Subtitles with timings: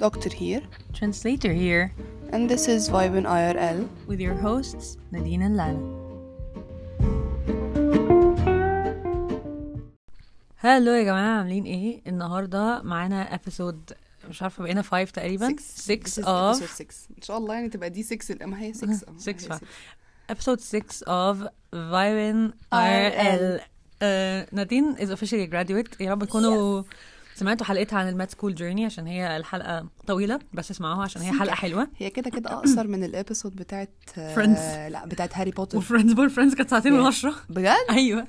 [0.00, 1.92] Doctor here, Translator here
[2.32, 3.80] and this is Vibe in IRL.
[4.10, 5.82] with your hosts Nadine and Lana.
[10.58, 13.92] هلو يا جماعة عاملين ايه؟ النهاردة معانا ابيسود
[14.28, 17.68] مش عارفة بقينا 5 تقريبا 6 This is of episode 6 ان شاء الله يعني
[17.68, 18.86] تبقى دي 6 ما هي 6
[19.18, 19.60] Six فعلا.
[20.32, 21.36] episode 6 of
[21.74, 26.82] Vibin IRL uh, نادين is officially a graduate يا رب تكونوا
[27.35, 31.31] سمعتوا حلقتها عن ال med school journey عشان هي الحلقة طويلة بس اسمعوها عشان هي
[31.39, 31.87] حلقة حلوة.
[31.97, 34.91] هي كده كده أقصر من ال episode بتاعت آه، Friends.
[34.91, 36.99] لا بتاعت هاري بوتر و Friends بول Friends كانت ساعتين.
[36.99, 38.27] وعشرة بجد؟ أيوه.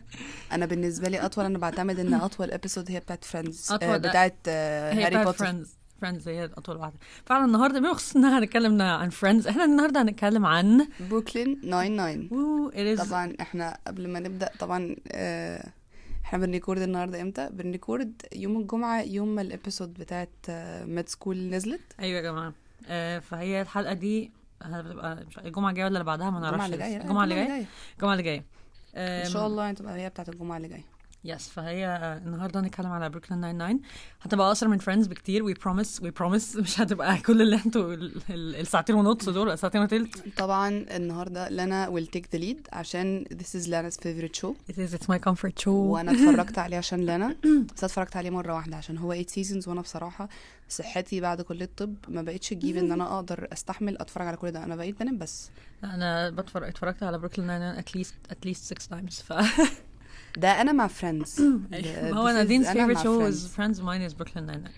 [0.52, 4.93] أنا بالنسبة لي أطول أنا بعتمد إن أطول episode هي بتاعت Friends أطول- بتاعت آه،
[4.93, 6.95] هاري بتاعت بوتر Friends Friends هي أطول واحدة.
[7.27, 12.98] فعلا النهارده بخصوص انها هنتكلم عن Friends إحنا النهارده هنتكلم عن بروكلين 99 Ooh, it
[13.01, 15.69] is طبعا إحنا قبل ما نبدأ طبعا آه،
[16.24, 20.29] إحنا بن record النهارده إمتى؟ بن record يوم الجمعة يوم ما ال episode بتاعت
[20.87, 21.80] mid school نزلت.
[22.01, 22.52] أيوه يا جماعة.
[22.87, 24.30] آه فهي الحلقة دي
[24.62, 26.64] هتبقى مش الجمعة الجاية ولا اللي بعدها؟ ما الجمعة نعرفش.
[26.66, 28.45] اللي جاية الجمعة اللي جاية؟ الجمعة اللي جاية.
[28.96, 30.84] إن شاء الله يعني تبقى هي بتاعت الجمعة اللي جاية.
[31.24, 33.80] yes فهي آه، النهارده هنتكلم على بروكلين 99
[34.23, 38.23] هتبقى اقصر من Friends بكتير we promise we promise مش هتبقى كل اللي أنتوا ال-
[38.30, 40.38] ال- الساعتين ونص دول ساعتين وتلت.
[40.38, 44.54] طبعا النهارده لانا will take the lead عشان this is Lana's favorite show.
[44.73, 45.68] It is it's my comfort show.
[45.68, 47.36] وأنا اتفرجت عليه عشان لنا
[47.76, 50.29] بس اتفرجت عليه مرة واحدة عشان هو 8 seasons وأنا بصراحة
[50.68, 54.64] صحتي بعد كليه الطب ما بقتش تجيب إن أنا أقدر أستحمل أتفرج على كل ده.
[54.64, 55.51] أنا بقيت بنام بس.
[55.84, 59.32] أنا بتفرج اتفرجت على بروكلين 99 at least at least six times ف
[60.37, 61.41] ده أنا مع فريندز
[61.97, 64.71] هو نادين's favorite show is Friends mine is Brooklyn Nine-Nine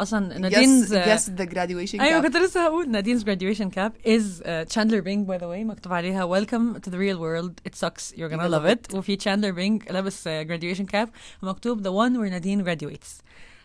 [0.00, 2.22] أصلا نادين's نادين's guess the graduation أيوه.
[2.22, 6.80] كنت لسه هقول graduation cap is uh, Chandler Bing by the way مكتوب عليها welcome
[6.80, 10.30] to the real world it sucks you're gonna love it وفي Chandler Bing لابس uh,
[10.30, 11.08] graduation cap
[11.42, 13.22] ومكتوب the one where Nadine graduates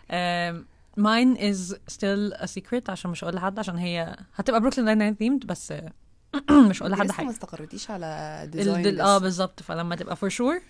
[0.09, 0.65] um,
[0.97, 5.45] mine is still a secret عشان مش هقول لحد عشان هي هتبقى Brooklyn Nine-Nine themed
[5.45, 10.15] بس uh, مش هقول لحد لسه حاجة ما استقرتيش على design آه بالظبط فلما تبقى
[10.15, 10.61] for sure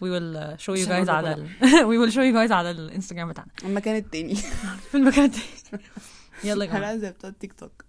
[0.00, 1.46] we will uh, show you عشان guys على
[1.90, 4.34] we will show you guys على الانستجرام بتاعنا المكان التاني
[4.90, 5.82] في المكان التاني
[6.44, 7.84] يلا يا جماعة أنا زي بتوع التيك توك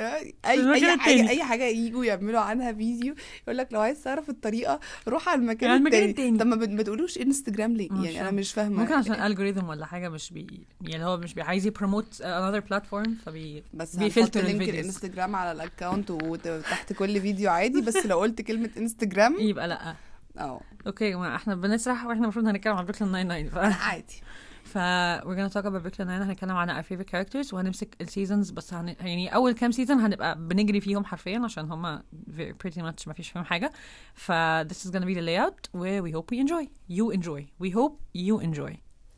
[0.00, 1.28] أي اي حاجة.
[1.28, 5.70] أي حاجة يجوا يعملوا عنها فيديو يقول لك لو عايز تعرف الطريقة روح على المكان,
[5.70, 6.10] المكان التاني.
[6.28, 6.38] التاني.
[6.38, 8.30] طب ما بت- ما تقولوش انستجرام ليه يعني أنا.
[8.30, 10.46] مش فاهمة ممكن عشان ال algorithm ولا حاجة مش ب
[10.82, 14.68] يعني هو مش بي عايز ي promote another platform فبي بس بي filter link.
[14.68, 19.94] الإنستجرام على ال account وتحت كل فيديو عادي بس لو قلت كلمة انستجرام يبقى لأ
[20.38, 24.22] آه okay يا جماعة إحنا بنسرح وإحنا المفروض هنتكلم عن بروكلين 99 ف عادي.
[24.64, 24.78] ف
[25.22, 28.74] we're gonna talk about بروكلين 99 هنتكلم عن our favorite characters وهنمسك ال seasons بس
[28.74, 28.88] هن...
[29.00, 32.02] يعني أول كام season هنبقى بنجري فيهم حرفيا عشان هما
[32.36, 33.72] very- pretty much ما فيش فيهم حاجة.
[34.14, 34.32] ف
[34.62, 36.66] this is gonna be the layout where we hope we enjoy.
[36.98, 37.42] You enjoy.
[37.64, 38.72] We hope you enjoy.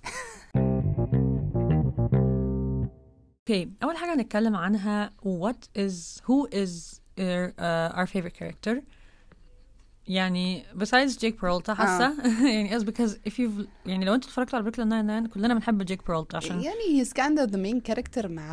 [3.40, 8.76] okay أول حاجة هنتكلم عنها what is who is our, uh, our favorite character
[10.10, 12.14] يعني besides جيك بيرلتا حاسة؟
[12.54, 16.06] يعني as because if you've يعني لو أنتوا اتفرجتوا على بروكلين 99 كلنا بنحب جيك
[16.06, 18.52] بيرلتا عشان يعني هي كان the main character مع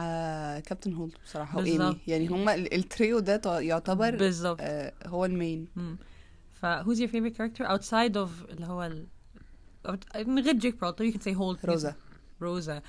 [0.60, 1.98] كابتن هولد بصراحة وايمي.
[2.08, 4.58] يعني هما ال- التريو ده يعتبر بالظبط.
[4.62, 5.98] آه هو ال main مم.
[6.54, 9.06] ف who's your favorite character outside of اللي هو ال...
[10.28, 11.66] من غير جيك بيرلتا you can say Holt.
[11.66, 11.96] روزا.
[12.42, 12.82] روزا.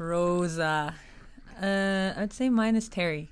[0.00, 0.90] روزا.
[0.90, 3.28] Uh, I'd say mine is Terry.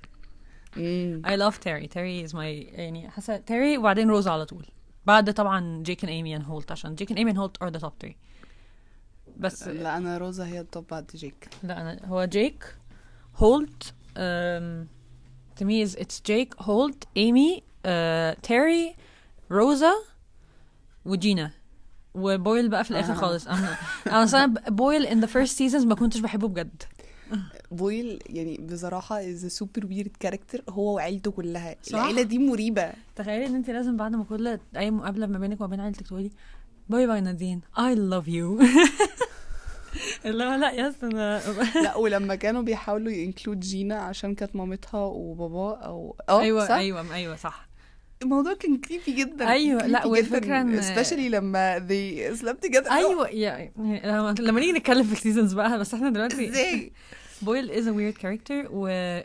[0.75, 1.87] I love Terry.
[1.87, 2.43] Terry is my
[2.79, 4.65] يعني حاسة Terry وبعدين روزا على طول.
[5.05, 7.83] بعد طبعا جيك and ايمي and هولت عشان جيك and ايمي and هولت are the
[7.83, 8.13] top three.
[9.37, 12.75] بس لا أنا روزا هي ال top بعد جيك لا أنا هو جيك
[13.35, 13.93] هولت
[15.59, 17.63] to me is it's جيك هولت ايمي
[18.43, 18.95] تيري
[19.51, 19.93] روزا
[21.05, 21.51] وجينا.
[22.15, 23.15] وبويل بقى في الآخر آه.
[23.15, 23.47] خالص.
[23.47, 26.83] أنا أنا بويل in the first seasons ما كنتش بحبه بجد.
[27.73, 32.91] بويل يعني بصراحة is a super weird character هو وعيلته كلها صح؟ العيلة دي مريبة
[33.15, 36.31] تخيلي إن انت لازم بعد ما كل أي مقابلة ما بينك وما بين عيلتك تقولي
[36.89, 38.63] bye bye نادين I love you
[40.25, 41.41] اللي هو لا yes أنا
[41.83, 46.71] لا ولما كانوا بيحاولوا ي include جينا عشان كانت مامتها وباباه أو آه أيوه صح؟
[46.71, 47.69] أيوه أيوه صح
[48.21, 50.39] الموضوع كان creepy جدا أيوة، لا، جدا.
[50.39, 55.53] إن- especially لما they slept together أيوه يا لما لما نيجي نتكلم في ال seasons
[55.53, 56.91] بقى بس إحنا دلوقتي إزاي
[57.43, 59.19] بويل is a weird character و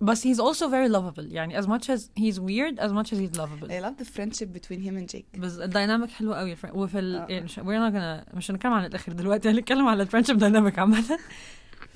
[0.00, 1.32] بس he's also very lovable.
[1.32, 3.70] يعني as much as he's weird as much as he's lovable.
[3.70, 5.38] I love the friendship between him and Jake.
[5.40, 6.56] بس ال dynamic حلو قوي.
[6.72, 7.16] وفي ال...
[7.16, 7.26] آه.
[7.28, 11.18] يعني we're not gonna مش هنتكلم عن الآخر دلوقتي هنتكلم على ال friendship dynamic عامة.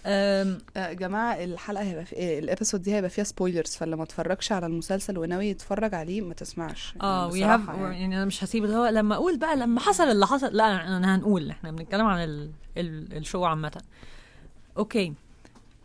[0.06, 4.02] أم، آه، جماعة الحلقة هيبقى في إيه ال episode دي هيبقى فيها spoilers فاللي ما
[4.02, 6.94] اتفرجش على المسلسل وناوي يتفرج عليه ما تسمعش.
[7.00, 8.00] آه يعني we have بصراحة يعني.
[8.00, 11.50] يعني أنا مش هسيب هو لما أقول بقى لما حصل اللي حصل لا أنا هنقول
[11.50, 12.50] إحنا بنتكلم عن ال...
[12.76, 13.16] ال...
[13.16, 13.82] ال show عامة.
[14.78, 15.12] okay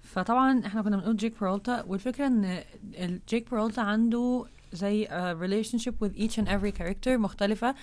[0.04, 6.18] فطبعا إحنا كنا بنقول جيك بيرلتا والفكرة ان جيك بيرلتا عنده زي a relationship with
[6.18, 7.76] each and every character مختلفة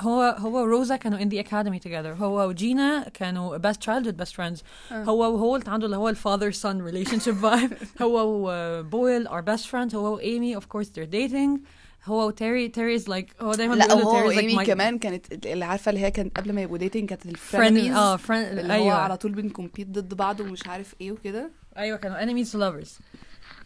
[0.00, 4.62] هو هو وروزا كانوا in the academy together هو وجينا كانوا best childhood best friends
[4.92, 5.04] آه.
[5.04, 9.94] هو وهولت عنده اللي هو ال father son relationship vibe هو وبويل are best friends
[9.94, 11.60] هو وايمي of course they're dating
[12.04, 15.88] هو وتيري تيري is like هو دايما لا like إيمي my كمان كانت اللي عارفة
[15.90, 18.92] اللي هي كانت قبل ما يبقوا dating كانت ال friends آه friend اللي هو أيوه.
[18.94, 21.50] على طول بن compete ضد بعض ومش عارف إيه وكده.
[21.76, 22.88] أيوه كانوا enemies to lovers.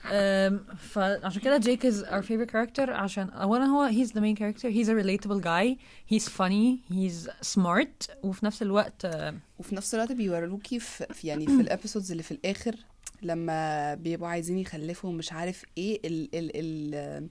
[0.02, 4.68] um, فعشان كده جيك is our favorite character عشان اولا هو he's the main character
[4.68, 5.76] he's a relatable guy
[6.14, 11.60] he's funny he's smart وفي نفس الوقت uh, وفي نفس الوقت بيوروكي في يعني في
[11.60, 12.76] ال episodes اللي في الآخر
[13.22, 17.28] لما بيبقوا عايزين يخلفوا ومش عارف إيه ال ال ال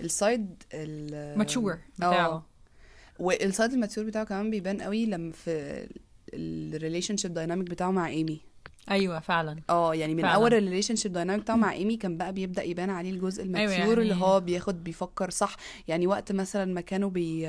[0.00, 1.78] ال side ال mature آه.
[1.96, 2.46] بتاعه.
[3.18, 5.86] وال side ال mature بتاعه كمان بيبان قوي لما في
[6.34, 8.40] ال relationship dynamic بتاعه مع ايمي
[8.90, 9.56] أيوه فعلا.
[9.70, 10.34] آه يعني من فعلا.
[10.34, 13.72] أول ال relationship dynamic بتاعه مع ايمي كان بقى بيبدأ يبان عليه الجزء ال mature
[13.82, 15.56] أيوة اللي يعني- هو بياخد بيفكر صح.
[15.88, 17.46] يعني وقت مثلا ما كانوا بي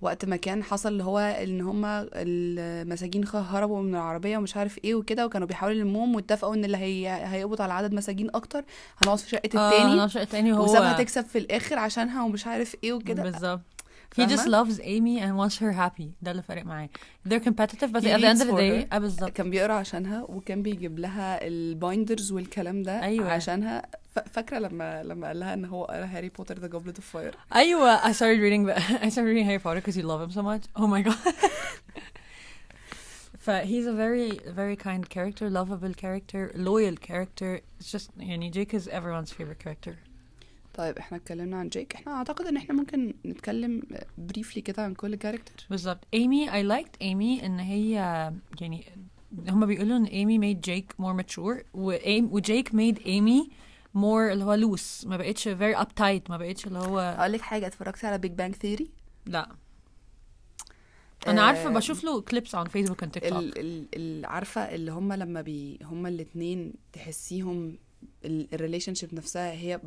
[0.00, 4.94] وقت ما كان حصل اللي هو إن هما المساجين هربوا من العربية ومش عارف إيه
[4.94, 8.64] وكده وكانوا بيحاولوا يلموهم واتفقوا إن اللي هي هيقبض على عدد مساجين أكتر
[9.02, 12.76] هنقعد في شقة آه التاني النشأ التاني هو وسابها تكسب في الآخر عشانها ومش عارف
[12.84, 13.22] إيه وكده.
[13.22, 13.60] بالظبط.
[14.15, 16.89] he just فاهمة؟ loves Amy and wants her happy ده اللي فارق معاه
[17.29, 18.93] they're competitive but He at the end roots of the for day her.
[18.93, 23.31] اه بالظبط كان بيقرا عشانها وكان بيجيب لها البايندرز والكلام ده أيوة.
[23.31, 23.81] عشانها
[24.15, 27.35] ف- فاكره لما لما قال لها ان هو قرا هاري بوتر ذا جوبلت اوف فاير
[27.55, 30.43] ايوه I started reading the I started reading Harry Potter because you love him so
[30.43, 31.33] much oh my god
[33.39, 38.73] ف he's a very very kind character lovable character loyal character it's just يعني Jake
[38.73, 39.93] is everyone's favorite character
[40.78, 41.94] طيب إحنا اتكلمنا عن جيك.
[41.94, 43.82] إحنا أعتقد إن إحنا ممكن نتكلم
[44.18, 46.04] briefly كده عن كل character بالظبط.
[46.16, 47.92] Amy I liked Amy إن هي
[48.60, 48.84] يعني
[49.48, 53.50] هما بيقولوا إن Amy made Jake more mature و Am- و Jake made Amy
[53.96, 55.06] more اللي هو loose.
[55.06, 58.54] ما بقتش very uptight ما بقتش اللي هو أقول لك حاجة اتفرجتي على بيج بانج
[58.54, 58.90] ثيري
[59.26, 59.48] لا.
[61.26, 65.12] أنا عارفة بشوف له clips on Facebook and TikTok ال ال ال عارفة اللي هم
[65.12, 67.78] لما بي هم الاثنين تحسيهم
[68.24, 69.80] ال relationship نفسها هي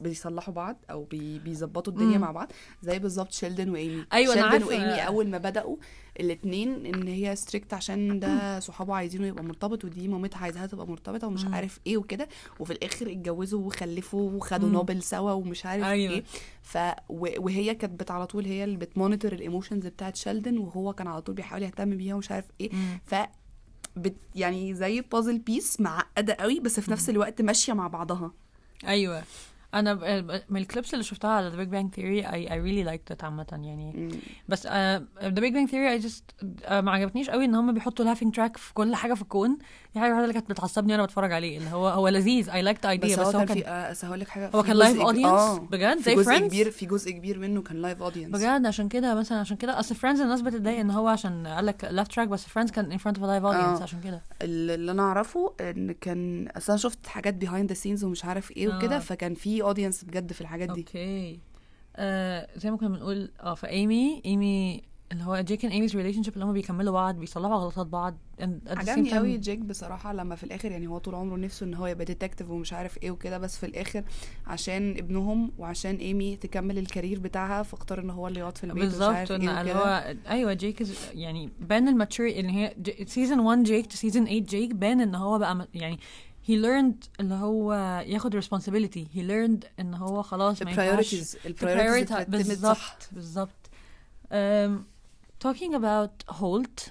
[0.00, 2.20] بيصلحوا بعض أو بي بيظبطوا الدنيا مم.
[2.20, 2.52] مع بعض
[2.82, 4.66] زي بالظبط Sheldon و Amy أنا Sheldon عارفة.
[4.66, 5.76] و Amy أول ما بدأوا
[6.20, 11.26] الاثنين إن هي strict عشان ده صحابه عايزينه يبقى مرتبط ودي مامتها عايزاها تبقى مرتبطة
[11.26, 11.54] ومش مم.
[11.54, 12.28] عارف إيه وكده
[12.60, 14.74] وفي الآخر اتجوزوا وخلفوا وخدوا مم.
[14.74, 16.12] Nobel سوا ومش عارف أيوة.
[16.14, 16.24] إيه
[16.62, 20.92] ف وهي كانت بت- على طول هي اللي بت monitor ال emotions بتاعت Sheldon وهو
[20.92, 22.98] كان على طول بيحاول يهتم بيها ومش عارف إيه مم.
[23.96, 28.32] بت يعني زي puzzle piece معقدة قوي بس في نفس الوقت ماشية مع بعضها.
[28.86, 29.22] أيوه.
[29.74, 29.94] أنا
[30.48, 33.24] من ال clips اللي شفتها على The Big Bang Theory I, I really liked it
[33.24, 34.08] عامة يعني.
[34.48, 34.70] بس uh,
[35.20, 38.56] The Big Bang Theory I just uh, ما عجبتنيش قوي إن هم بيحطوا laughing track
[38.56, 39.58] في كل حاجة في الكون.
[39.98, 42.50] دي حاجة الوحيدة اللي كانت بتعصبني وأنا بتفرج عليه اللي هو هو لذيذ.
[42.50, 44.76] I liked the idea بس هو كان في آه، بس هقول لك حاجة هو كان
[44.76, 48.66] live audience آه بجد؟ زي Friends كبير في جزء كبير منه كان live audience بجد؟
[48.66, 52.14] عشان كده مثلا عشان كده أصل Friends الناس بتتضايق إن هو عشان قال لك laugh
[52.14, 53.82] track بس Friends كان of a live audience آه.
[53.82, 54.22] عشان كده.
[54.42, 58.68] اللي أنا أعرفه إن كان أصل أنا شفت حاجات behind the scenes ومش عارف إيه
[58.68, 58.98] وكده آه.
[58.98, 60.80] فكان في audience بجد في الحاجات دي.
[60.80, 61.40] okay.
[61.96, 64.82] آه زي ما كنا بنقول آه ف Amy Amy
[65.12, 68.18] اللي هو Jake and Amy's relationship اللي هم بيكملوا بعض بيصلحوا غلطات بعض
[68.66, 72.04] عجبني قوي جيك بصراحة لما في الآخر يعني هو طول عمره نفسه إن هو يبقى
[72.04, 74.04] detective ومش عارف إيه وكده بس في الآخر
[74.46, 78.82] عشان ابنهم وعشان Amy تكمل ال career بتاعها فاختار إن هو اللي يقعد في البيت
[78.84, 82.74] ومش بالظبط إيه اللي هو أيوه جيك يعني بان ال maturity إن هي
[83.06, 85.98] season 1 Jake to season 8 جيك بان إن هو بقى يعني
[86.48, 87.72] he learned اللي هو
[88.06, 92.24] ياخد responsibility he learned إن هو خلاص ما ينفعش البرايورتيز البرايورتيز صح.
[92.26, 93.08] بالظبط.
[93.12, 93.70] بالظبط
[95.44, 96.90] talking about Holt.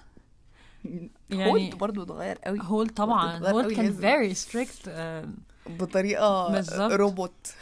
[1.29, 2.59] يعني- هولد برضه اتغير قوي.
[2.61, 3.37] هولت طبعا.
[3.37, 4.01] اتغير هولت قوي كان لازم.
[4.01, 5.27] very strict um,
[5.79, 6.91] بطريقة بالظبط.
[6.91, 7.53] روبوت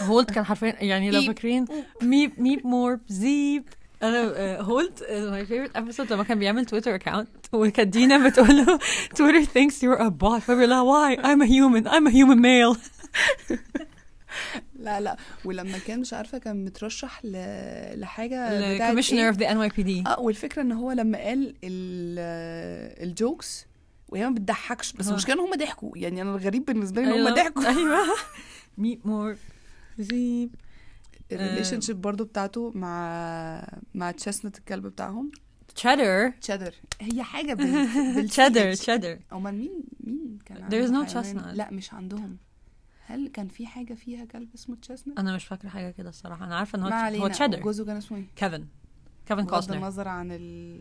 [0.00, 1.26] هولت كان حرفيا يعني لو إيب.
[1.26, 1.66] فاكرين
[2.02, 3.64] ميب ميب مور زيب
[4.02, 8.78] أنا آه، هولت ماي فيفورت ابيسود لما كان بيعمل تويتر اكونت وكانت دينا بتقول له
[9.16, 10.38] Twitter thinks you're a bot.
[10.38, 11.18] فبيقول لها why?
[11.18, 11.86] I'm a human.
[11.92, 12.76] I'm a human male.
[14.80, 15.16] لا لا.
[15.44, 17.32] ولما كان مش عارفة كان مترشح ل...
[18.00, 23.18] لحاجة بتاعت commissioner إيه؟ of the NYPD آه والفكرة إن هو لما قال ال- ال
[23.18, 23.66] jokes
[24.08, 25.08] وهي ما بتضحكش بس.
[25.08, 25.98] المشكلة إن هم ضحكوا.
[25.98, 27.34] يعني أنا الغريب بالنسبة لي إن هم أيوة.
[27.34, 27.66] ضحكوا.
[27.78, 27.98] أيوه.
[28.78, 29.36] meep morp
[29.98, 30.54] zeep
[31.32, 35.30] ال relationship برضه بتاعته مع مع Chestnut الكلب بتاعهم.
[35.74, 37.54] Cheddar Cheddar هي حاجة
[38.14, 41.46] بال Cheddar Cheddar أمال مين مين كان There is no Chestnut.
[41.54, 42.36] لا مش عندهم.
[43.10, 46.44] هل كان في حاجة فيها كلب اسمه Chestnut أنا مش فاكرة حاجة كده الصراحة.
[46.44, 47.60] أنا عارفة إن هو هو تشيدر.
[47.60, 48.66] جوزه كان اسمه إيه؟ كيفن.
[49.26, 49.76] كيفن بغض Cozner.
[49.76, 50.80] النظر عن ال...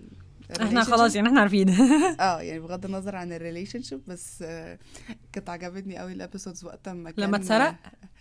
[0.61, 0.83] إحنا.
[0.83, 1.69] خلاص يعني إحنا عارفين.
[2.19, 4.79] آه يعني بغض النظر عن ال relationship بس آه،
[5.33, 7.75] كانت عجبتني قوي ال episodes وقت ما كان لما اتسرق؟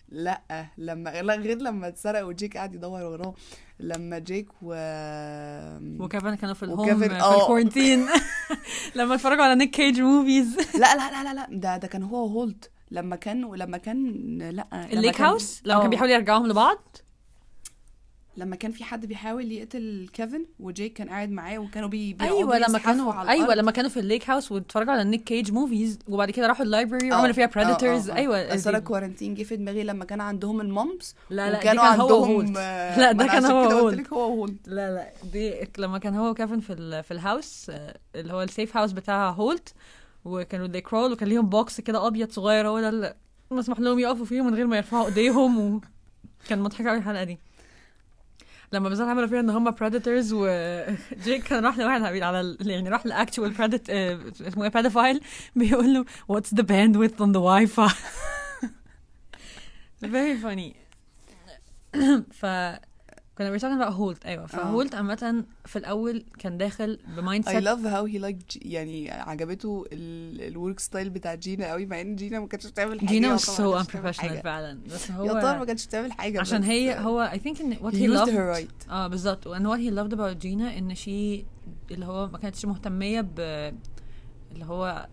[0.08, 0.42] لا
[0.78, 3.34] لما لا غير لما اتسرق وجيك قاعد يدور وراه
[3.80, 4.74] لما جيك و
[6.04, 7.40] وكيفن كانوا في ال home و Kevin- في آه.
[7.42, 8.06] ال quarantine
[8.96, 12.24] لما اتفرجوا على Nic Cage movies لا لا لا لا لا ده ده كان هو
[12.24, 12.70] و Holt.
[12.90, 15.80] لما كان لما كان لا ال lake house لما.
[15.80, 16.96] كان بيحاولوا يرجعوهم لبعض
[18.38, 22.58] لما كان في حد بيحاول يقتل Kevin و Jake كان قاعد معاه وكانوا بي أيوه
[22.58, 23.54] لما كانوا على أيوه.
[23.54, 26.70] لما كانوا في ال lake house واتفرجوا على Nic Cage movies وبعد كده راحوا ال
[26.70, 27.14] library آه.
[27.14, 28.14] وعملوا فيها predators آه.
[28.14, 31.78] أيوه بس أنا quarantine جه في دماغي لما كان عندهم ال mumps لا لا كان
[31.78, 33.64] هو عندهم آه، لا ده كان هو
[34.12, 37.70] هو و Holt لا لا دي لما كان هو وكيفن في ال في ال house
[37.70, 39.74] آه، اللي هو ال safe house بتاع Holt
[40.24, 43.14] وكانوا the rule وكان ليهم box كده أبيض صغير هو ده اللي
[43.50, 45.80] مسموح لهم يقفوا فيه من غير ما يرفعوا إيديهم
[46.44, 47.38] وكان مضحك قوي الحلقة دي.
[48.72, 53.06] لما بالذات عملوا فيها إن هم predators وجيك كان راح لواحد على ال- يعني راح
[53.06, 55.20] ل actual predat- اسمه إيه pedophile
[55.56, 57.92] بيقول له what's the bandwidth on the Wi-Fi
[60.02, 60.74] very funny.
[62.40, 62.46] ف
[63.38, 67.64] كنا we're talking about هولت أيوه فهولت عامة في الأول كان داخل بمايند I سيت
[67.64, 72.46] love how he like يعني عجبته الورك ستايل بتاع جينا قوي مع إن جينا ما
[72.46, 74.40] كانتش بتعمل حاجة جينا هو was so unprofessional حاجة.
[74.40, 74.78] فعلا.
[74.86, 77.74] بس يا طار ما هو كانتش بتعمل حاجة عشان هي آه، هو I think in
[77.84, 78.90] what he he loved her right.
[78.90, 79.48] آه بالظبط.
[79.48, 81.44] And what he loved about جينا إن شي
[81.90, 83.40] اللي هو ما كانتش مهتمية ب
[84.52, 85.08] اللي هو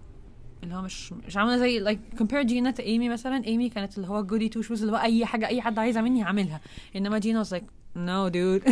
[0.64, 3.46] اللي هو مش مش عاملة زي like compare Gina to Amy مثلا.
[3.46, 6.24] Amy كانت اللي هو goody two shoes اللي هو أي حاجة أي حد عايزها مني
[6.24, 6.62] هعملها.
[6.96, 7.64] إنما Gina was like
[7.96, 8.72] no dude.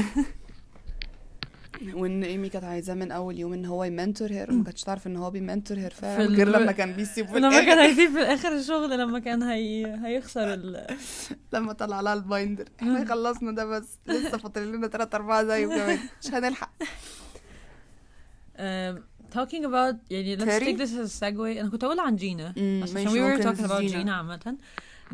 [1.94, 5.08] وان Amy كانت عايزاه من اول يوم ان هو ي mentor her ما كانتش تعرف
[5.08, 8.22] إن هو بي mentor her فعلا غير لما كان بيسيب في لما كان هيسيب في
[8.22, 10.00] الآخر الشغل لما كان هي...
[10.06, 10.88] هيخسر ال...
[11.54, 12.66] لما طلع لها ال binder.
[12.82, 13.98] إحنا خلصنا ده بس.
[14.08, 16.00] لسه فاضل لنا 3 4 زيه كمان.
[16.24, 16.72] مش هنلحق.
[19.36, 21.60] talking about يعني let's take this as a segue.
[21.60, 23.98] أنا كنت أقول عن Gina عشان we were talking about Gina.
[23.98, 24.58] Gina عامة.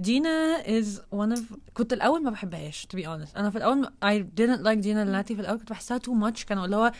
[0.02, 1.42] Gina is one of
[1.74, 3.38] كنت الأول ما بحبهاش to be honest.
[3.38, 6.46] أنا في الأول ما- I didn't like Gina لناتي في الأول كنت بحسها too much.
[6.46, 6.92] كانوا اللي هو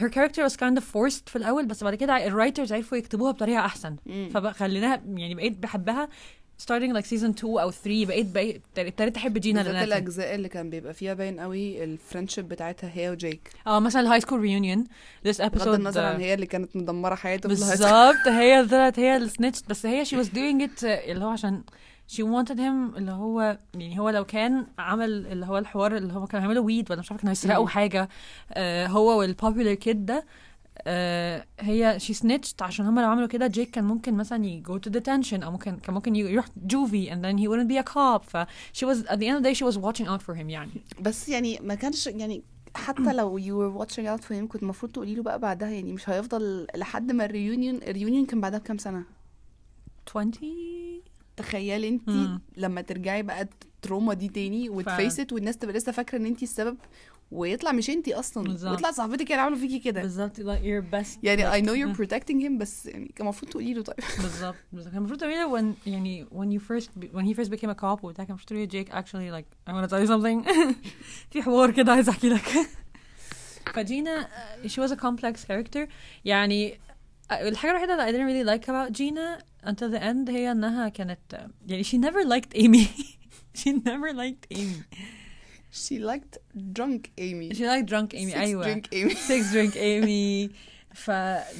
[0.00, 3.32] her character was kind of forced في الأول بس بعد كده ال writers عرفوا يكتبوها
[3.32, 3.96] بطريقة أحسن.
[4.06, 4.28] مم.
[4.34, 6.08] فخليناها يعني بقيت بحبها
[6.62, 10.70] starting like season 2 أو 3 بقيت بقيت ابتديت أحب Gina بالذات الأجزاء اللي كان
[10.70, 13.50] بيبقى فيها باين قوي ال friendship بتاعتها هي وجيك.
[13.66, 14.84] آه مثلا ال high school reunion
[15.28, 17.48] this episode بغض النظر عن هي اللي كانت مدمرة حياته.
[17.48, 21.28] بالظبط هي طلعت هي اللي snitched بس هي she was doing it uh, اللي هو
[21.28, 21.62] عشان
[22.12, 26.26] she wanted him اللي هو يعني هو لو كان عمل اللي هو الحوار اللي هو
[26.26, 27.68] كانوا هيعملوا ويد ولا مش عارفة كانوا هيسرقوا.
[27.68, 28.08] حاجة
[28.52, 30.24] آه هو والبوبولار كيد ده
[30.86, 34.72] آه هي she snitched عشان هم لو عملوا كده جيك كان ممكن مثلا ي go
[34.88, 38.22] to detention أو ممكن كان ممكن يروح جوفي and then he wouldn't be a cop.
[38.30, 38.36] ف
[38.78, 40.70] she was at the end of the day she was watching out for him يعني.
[41.00, 42.42] بس يعني ما كانش يعني
[42.76, 45.92] حتى لو you were watching out for him كنت المفروض تقولي له بقى بعدها يعني
[45.92, 49.04] مش هيفضل لحد ما ال reunion ال reunion كان بعدها بكام سنة؟
[50.10, 50.30] 20
[51.38, 52.40] تخيلي انت مم.
[52.56, 56.76] لما ترجعي بقى ال trauma دي تاني وتفيست والناس تبقى لسه فاكرة ان انت السبب
[57.30, 58.70] ويطلع مش انت أصلا بالظبط.
[58.70, 60.02] ويطلع صاحبتك اللي عملوا فيكي كده.
[60.02, 63.74] بالظبط your best يعني I like- know you're protecting him بس يعني كان المفروض تقولي
[63.74, 63.96] له طيب.
[64.22, 64.90] بالظبط بالظبط.
[64.92, 68.04] كان المفروض تعملها when يعني when you first be, when he first became a cop
[68.04, 70.52] وبتاع كان المفروض تقولي Jake actually like I want to tell you something.
[71.32, 72.48] في حوار كده عايز أحكي لك.
[73.74, 74.28] فجينا
[74.64, 75.88] she was a complex character.
[76.24, 76.78] يعني
[77.31, 81.19] الحاجة الوحيدة اللي I didn't really like about Gina until the end هي انها كانت
[81.33, 82.87] uh, يعني she never liked Amy
[83.53, 84.83] she never liked Amy
[85.71, 86.37] she liked
[86.73, 90.49] drunk Amy she liked drunk Amy Six ايوه drink Amy six drink Amy
[90.98, 91.10] ف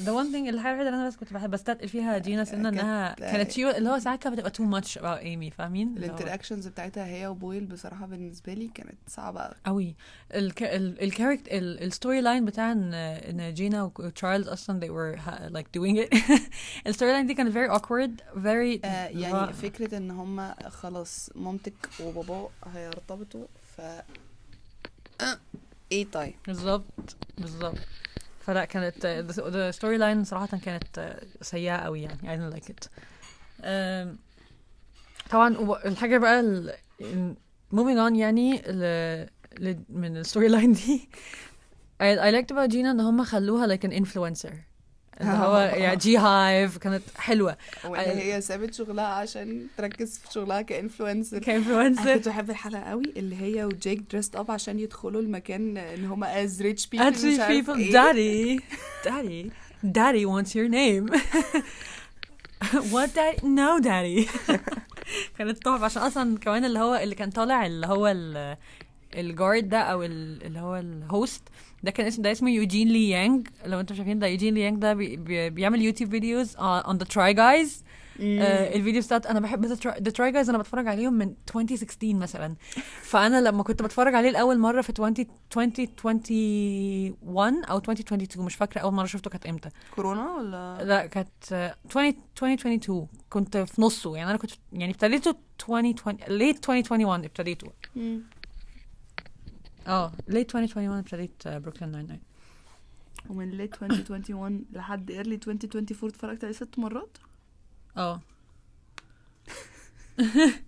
[0.05, 3.13] the one thing الحاجة الوحيدة اللي أنا بس كنت بحب بستثقل فيها جينا سنة إنها
[3.13, 7.27] كانت شي اللي هو ساعات كانت بتبقى too much about Amy فاهمين؟ الانتراكشنز بتاعتها هي
[7.27, 9.95] وبويل بصراحة بالنسبة لي كانت صعبة قوي قوي
[11.01, 15.19] ال character ال story line بتاع إن جينا وتشارلز أصلا they were
[15.53, 16.17] like doing it.
[16.87, 21.89] ال story line دي كانت very awkward very آه يعني فكرة إن هما خلاص مامتك
[22.03, 23.45] وباباه هيرتبطوا
[23.77, 23.81] ف
[25.21, 25.37] آه،
[25.91, 27.77] إيه طيب بالظبط بالظبط.
[28.39, 32.19] فلا كانت the story line صراحة كانت سيئة قوي يعني.
[32.23, 32.87] I didn't like it.
[35.29, 36.63] طبعا الحاجة بقى
[37.73, 41.09] moving on يعني ل, من ال story line دي.
[42.01, 44.53] I, I liked about Gina إن هم خلوها like an influencer.
[45.21, 47.57] هو يعني G-Hive كانت حلوة.
[47.85, 51.37] وإن هي سابت شغلها عشان تركز في شغلها ك influencer.
[51.37, 55.77] أنا ك influencer كنت بحب الحلقة قوي اللي هي وجيك dressed up عشان يدخلوا المكان
[55.77, 57.93] إن هما as rich people Actually people.
[57.93, 58.63] daddy.
[59.09, 59.51] Daddy.
[59.85, 61.05] Daddy wants your name.
[62.93, 64.29] What daddy no daddy.
[65.37, 65.85] كانت تحفة.
[65.85, 68.57] عشان أصلا كمان اللي هو اللي كان طالع اللي هو ال
[69.13, 71.43] ال guard ده أو ال- اللي هو ال host
[71.83, 74.77] ده كان اسمه ده اسمه يوجين لي يانج لو أنتم شايفين ده يوجين لي يانج
[74.81, 77.83] ده بي بي بيعمل يوتيوب videos on The Try Guys
[78.21, 79.75] ال videos بتاعت أنا بحب The
[80.11, 82.55] Try Guys أنا بتفرج عليهم من 2016 مثلا.
[83.01, 85.13] فأنا لما كنت بتفرج عليه لأول مرة في 20
[85.57, 89.69] 2021 أو 2022 مش فاكرة أول مرة شفته كانت إمتى.
[89.95, 92.07] كورونا ولا؟ لا كانت آه، 20
[92.43, 95.35] 2022 كنت في نصه يعني أنا كنت يعني ابتديته
[95.69, 97.67] 2020 late 2021 ابتديته.
[99.89, 102.19] آه late 2021 ابتديت Brooklyn Nine-Nine
[103.29, 107.17] ومن late 2021 لحد early 2024 اتفرجت عليه ست مرات؟
[107.97, 108.21] آه.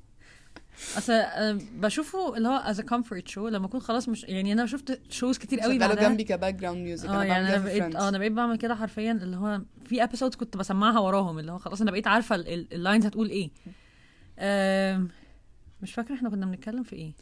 [0.98, 4.66] أصل أنا بشوفه اللي هو as a comfort show لما أكون خلاص مش يعني أنا
[4.66, 6.10] شفت shows كتير قوي بعدها.
[6.10, 9.38] جنبي ك background music آه يعني أنا بقيت آه أنا بقيت بعمل كده حرفيا اللي
[9.38, 13.30] هو في episodes كنت بسمعها وراهم اللي هو خلاص أنا بقيت عارفة ال lines هتقول
[13.30, 13.50] إيه.
[15.82, 17.14] مش فاكرة إحنا كنا بنتكلم في إيه.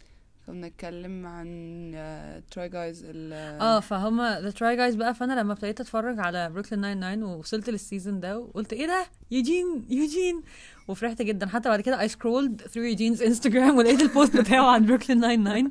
[0.52, 5.14] بنتكلم عن Try Guys آه فهم The Try Guys بقى.
[5.16, 9.86] فأنا لما ابتديت أتفرج على Brooklyn Nine-Nine ووصلت لل season ده وقلت إيه ده؟ يوجين
[9.90, 10.42] يوجين
[10.88, 11.48] وفرحت جدا.
[11.48, 15.70] حتى بعد كده I scrolled through Eugene's Instagram ولقيت ال post بتاعه عن Brooklyn Nine-Nine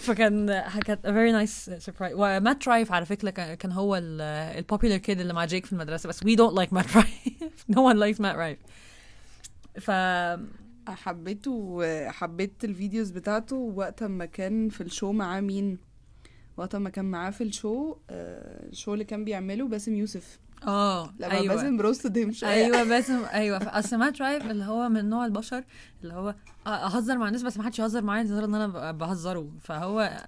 [0.00, 2.12] فكان كانت very nice surprise.
[2.14, 6.08] ومات رايف على فكرة كان هو ال popular kid اللي مع جيك في المدرسة.
[6.08, 7.32] بس we don't like Matt Rife.
[7.74, 8.70] No one likes Matt Rife.
[9.80, 9.90] ف
[10.88, 11.78] حبيته
[12.10, 15.78] حبيت ال videos بتاعته وقت ما كان في ال show معاه مين
[16.56, 20.38] وقت ما كان معاه في ال show آه، ال show اللي كان بيعمله باسم يوسف.
[20.66, 21.54] آه لما أيوه.
[21.54, 22.50] باسم roasted him شوية.
[22.50, 23.58] أيوه باسم أيوه.
[23.58, 25.64] أصل مات رايف اللي هو من نوع البشر
[26.02, 26.34] اللي هو
[26.66, 29.48] أهزر مع الناس بس ما حدش يهزر معايا لدرجة إن أنا بهزره.
[29.60, 30.24] فهو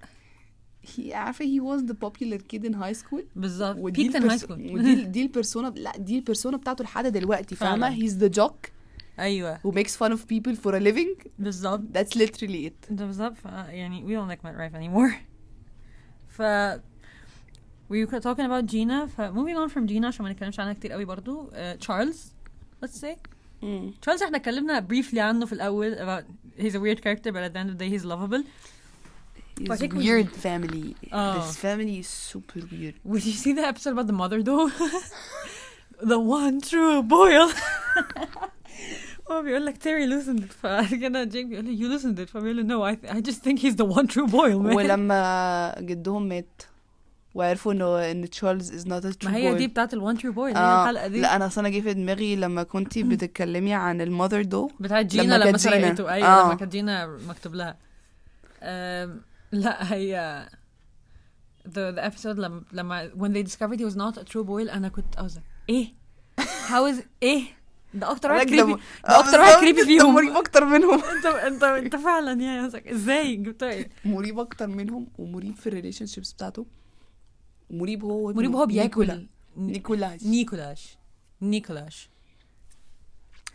[0.97, 3.77] هي عارفة he was the popular kid in high school بالظبط.
[3.77, 4.37] picked in high.
[4.37, 8.37] school ودي دي ال persona لا دي ال persona بتاعته لحد دلوقتي فاهمة؟ He's the
[8.39, 8.69] jock.
[9.18, 13.36] ايوه who makes fun of people for a living بالظبط that's literally it ده بالظبط
[13.36, 15.14] ف- يعني we don't like Matt Rife anymore
[16.28, 16.42] ف
[17.92, 20.92] we were talking about Gina ف moving on from Gina عشان ما نتكلمش عنها كتير
[20.92, 22.32] قوي برضو تشارلز
[22.84, 23.16] let's say
[24.02, 26.24] تشارلز احنا اتكلمنا briefly عنه في الاول about
[26.62, 28.44] he's a weird character but at the end of the day he's lovable
[29.60, 31.34] He's I think we- weird family Oh.
[31.38, 34.66] this family is super weird Would you see the episode about the mother though?
[36.12, 37.50] the one true Boyle.
[39.31, 42.67] هو بيقول لك تيري loosened it فبعد كده جيك بيقول لي you loosened it فبيقول
[42.67, 44.75] له no I, th- I just think he's the one true Boyle man.
[44.75, 46.61] ولما جدهم مات
[47.33, 49.57] وعرفوا انه ان تشارلز is not a true ما هي Boyle.
[49.57, 51.79] دي بتاعت ال one true Boyle اللي هي آه الحلقة دي لا أنا أصلا جه
[51.81, 55.85] في دماغي لما كنتي بتتكلمي عن ال mother dough بتاعت جينا لما لما, كانت جينا.
[55.87, 56.45] سرقته أيوه آه.
[56.45, 57.77] لما كانت جينا مكتوب لها.
[58.63, 60.45] أم، لا هي
[61.67, 64.89] the, the episode لما لما when they discovered he was not a true Boyle أنا
[64.89, 65.93] كنت I was like إيه؟
[66.69, 67.43] How is إيه؟
[67.95, 70.13] ده أكتر واحد creepy ده أكتر واحد creepy فيهم.
[70.13, 71.01] مريب أكتر منهم.
[71.15, 76.33] انت انت أنت فعلا يعني إزاي؟ جبتها إيه؟ مريب أكتر منهم ومريب في ال relationships
[76.33, 76.65] بتاعته.
[77.69, 78.33] مريب هو.
[78.33, 78.65] مريب هو.
[78.65, 79.27] بياكل.
[79.57, 80.23] نيكولاش.
[80.23, 80.97] نيكولاش.
[81.41, 82.09] نيكولاش.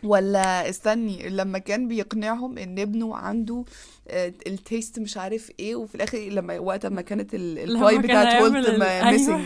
[0.03, 3.65] ولا استني لما كان بيقنعهم إن ابنه عنده
[4.09, 8.27] آه، ال taste مش عارف إيه وفي الآخر لما وقت ما كانت ال pie بتاعت
[8.27, 9.11] أيوة.
[9.11, 9.45] missing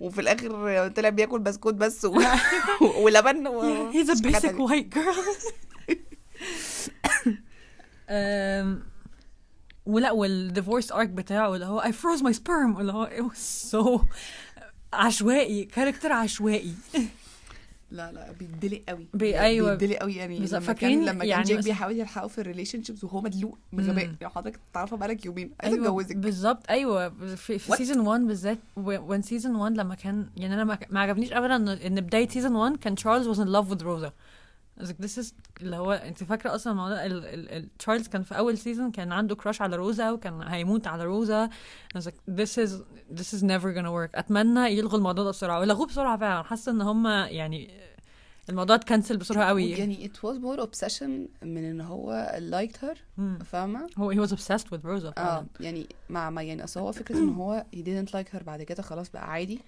[0.00, 2.20] وفي الآخر طلع بياكل بسكوت بس و...
[3.02, 3.92] ولبن و...
[3.92, 5.16] he's a basic white girl.
[9.86, 12.78] ولا وال divorce arc بتاعه اللي هو I froze my sperm.
[12.78, 13.38] اللي هو it was
[13.72, 14.00] so
[14.92, 16.74] عشوائي character عشوائي.
[17.90, 19.74] لا لا بيتدلق قوي بي- أيوة.
[19.74, 20.38] بيتدلق قوي يعني.
[20.38, 24.04] لما فاكرين كان لما كان يعني بيحاول يلحقه في ال relationships وهو مدلوق بغباء.
[24.04, 27.76] يعني حضرتك تعرفه بقالك يومين عايز أيوه أتجوزك بالظبط أيوه في, في?
[27.76, 32.00] season 1 بالذات وين season 1 لما كان يعني أنا ما عجبنيش ابدا ان إن
[32.00, 34.12] بداية season 1 كان تشارلز was in love with روزا
[34.86, 38.58] this is اللي هو انت فاكرة أصلا الموضوع ال- ال- ال- تشارلز كان في أول
[38.58, 41.48] season كان عنده crush على روزا وكان هيموت على روزا.
[41.96, 42.70] I was like this is
[43.20, 44.10] this is never gonna work.
[44.18, 45.60] أتمنى يلغوا الموضوع ده بسرعة.
[45.60, 46.42] ولغوه بسرعة فعلا.
[46.42, 47.70] حاسة إن هم يعني
[48.48, 49.70] الموضوع ات cancel بسرعة قوي.
[49.70, 51.02] يعني it was more obsession
[51.42, 52.98] من إن هو liked her.
[53.16, 53.38] مم.
[53.44, 57.16] فاهمة؟ هو he was obsessed with روزا آه يعني مع ما يعني أصل هو فكرة
[57.18, 58.42] إن هو he didn't like her.
[58.42, 59.60] بعد كده خلاص بقى عادي.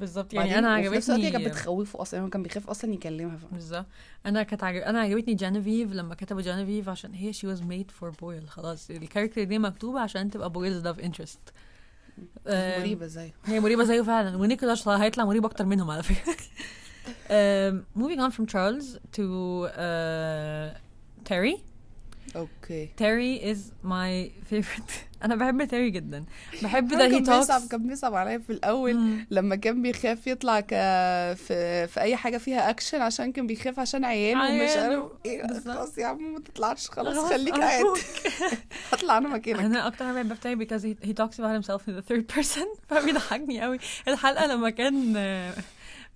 [0.00, 0.34] بالظبط.
[0.34, 3.38] يعني أنا وفي نفس الوقت هي عجبتني كانت بتخوفه أصلا هو كان بيخاف أصلا يكلمها.
[3.52, 3.86] بالظبط.
[4.26, 4.80] أنا كانت عجب...
[4.80, 8.95] أنا عجبتني جينيفيف لما كتبوا جينيفيف عشان هي she was made for Boyle خلاص ال
[8.95, 11.40] character دي مكتوبة عشان تبقى Boyle's love interest
[12.46, 14.36] مريبة زي هي مريبة زيه فعلا.
[14.36, 16.34] ونيكولاس هيطلع مريب أكتر منهم على فكرة.
[17.28, 19.24] um, moving on from Charles to
[19.66, 20.78] uh,
[21.28, 21.69] Terry.
[22.36, 22.88] okay.
[22.96, 24.90] Terry is my favorite
[25.24, 26.24] أنا بحب تيري جدا.
[26.62, 30.60] بحب ده هي كان بيصعب توكس كان بيصعب عليا في الأول لما كان بيخاف يطلع
[30.60, 30.68] ك
[31.34, 34.70] في في أي حاجة فيها اكشن عشان كان بيخاف عشان عياله ومش.
[34.76, 35.60] عارف إيه.
[35.64, 37.84] خلاص يا عم ما تطلعش خلاص خليك قاعد.
[38.92, 39.60] هطلع أنا مكانك.
[39.60, 42.36] أنا أكتر حاجة بحبها في تيري because he, he talks about himself in the third
[42.38, 42.66] person.
[42.90, 43.78] فبيضحكني قوي.
[44.08, 45.16] الحلقة لما كان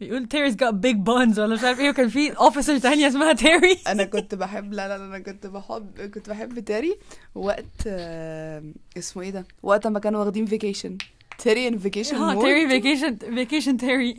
[0.00, 3.78] بيقول Terry's got big buns ولا مش عارف إيه وكان في officer تانية اسمها تيري
[3.86, 6.96] أنا كنت بحب لا لا لا، أنا كنت بحب كنت بحب تاري
[7.34, 8.62] وقت آه،
[8.98, 10.98] اسمه إيه ده وقت ما كانوا واخدين vacation
[11.38, 14.14] Terry on vacation آه Terry vacation vacation Terry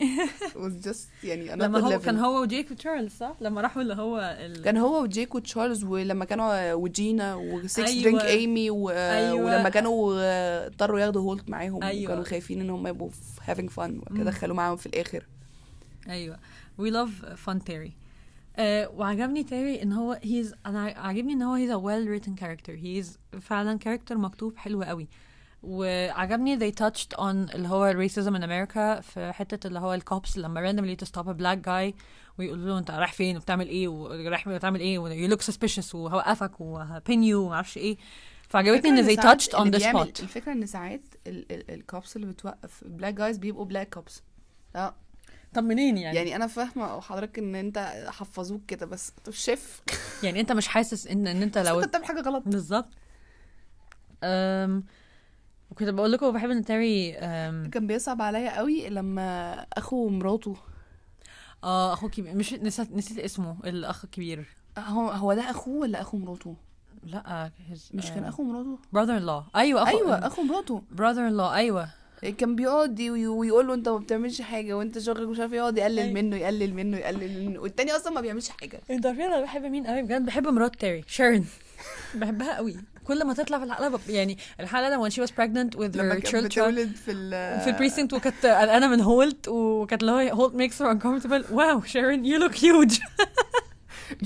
[0.56, 2.00] was just يعني لما another هو.
[2.00, 4.62] كان هو وجيك وتشارلز صح؟ لما راحوا اللي هو ال...
[4.64, 8.04] كان هو وجيك وتشارلز ولما كانوا وجينا و six أيوة.
[8.04, 8.90] drink Amy و...
[8.90, 9.46] أيوة.
[9.46, 12.06] ولما كانوا آه، اضطروا ياخدوا هولت معاهم أيوة.
[12.06, 13.10] وكانوا خايفين إن هم يبقوا
[13.48, 13.92] having fun.
[14.12, 15.24] وكده دخلوا معاهم في الآخر
[16.10, 16.40] أيوه.
[16.82, 17.92] We love fun Terry.
[18.58, 22.72] آه وعجبني تيري إن هو he's أنا عجبني إن هو he's a well written character
[22.84, 25.08] he's فعلا character مكتوب حلو قوي.
[25.64, 27.22] وعجبني they touched on
[27.56, 31.26] اللي هو racism in America في حتة اللي هو ال cops لما randomly to stop
[31.28, 32.02] a black guy
[32.38, 36.62] ويقولوا له أنت رايح فين وبتعمل إيه ورايح بتعمل إيه و you look suspicious وهوقفك
[36.62, 37.98] وهبين يو ومعرفش إيه.
[38.50, 40.22] فعجبتني إن they touched on the spot.
[40.22, 44.24] الفكرة إن ساعات ال cops اللي بتوقف black guys بيبقوا black cops
[44.76, 44.96] آه
[45.56, 49.82] طب منين يعني؟ يعني أنا فاهمة حضرتك إن أنت حفظوك كده بس انت مش شايف
[50.24, 52.44] يعني أنت مش حاسس ان إن أنت لو أنت بتعمل حاجة غلط.
[52.46, 52.90] بالظبط.
[54.24, 54.84] أم...
[55.72, 57.70] وكنت بقول لكم بحب إن تيري أم...
[57.70, 60.56] كان بيصعب عليا قوي لما أخو ومراته.
[61.64, 62.36] آه اخوه كبير.
[62.36, 64.46] مش نسيت نسيت اسمه الأخ الكبير.
[64.78, 66.56] هو هو ده أخوه ولا أخو مراته؟
[67.04, 67.52] لا
[67.94, 70.82] مش كان أخو مراته؟ brother in law أيوه اخو أيوه أخو مراته.
[70.96, 71.90] brother in law أيوه.
[72.38, 75.78] كان بيقعد وي- ويقول له انت ما بتعملش حاجة وانت شغلك مش عارف إيه، يقعد
[75.78, 76.14] يقلل أيوة.
[76.14, 77.60] منه يقلل منه يقلل منه.
[77.60, 78.82] والتاني أصلا ما بيعملش حاجة.
[78.92, 81.46] انت عارفين أنا بحب مين قوي بجد؟ بحب مرات تيري شيرين.
[82.16, 82.76] بحبها قوي.
[83.04, 84.00] كل ما تطلع في الحلقة.
[84.10, 87.75] يعني الحلقة لما when she was pregnant with her children بتولد في ال في ال
[87.75, 91.52] precinct وكانت قلقانه من هولت وكانت اللي هو Holt makes her uncomfortable.
[91.52, 92.98] wow Sharon you look huge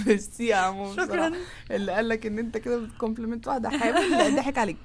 [0.08, 1.32] بس يا عمو شكرا.
[1.72, 4.78] اللي قال لك إن أنت كده بت compliment واحدة حامل ضحك عليك.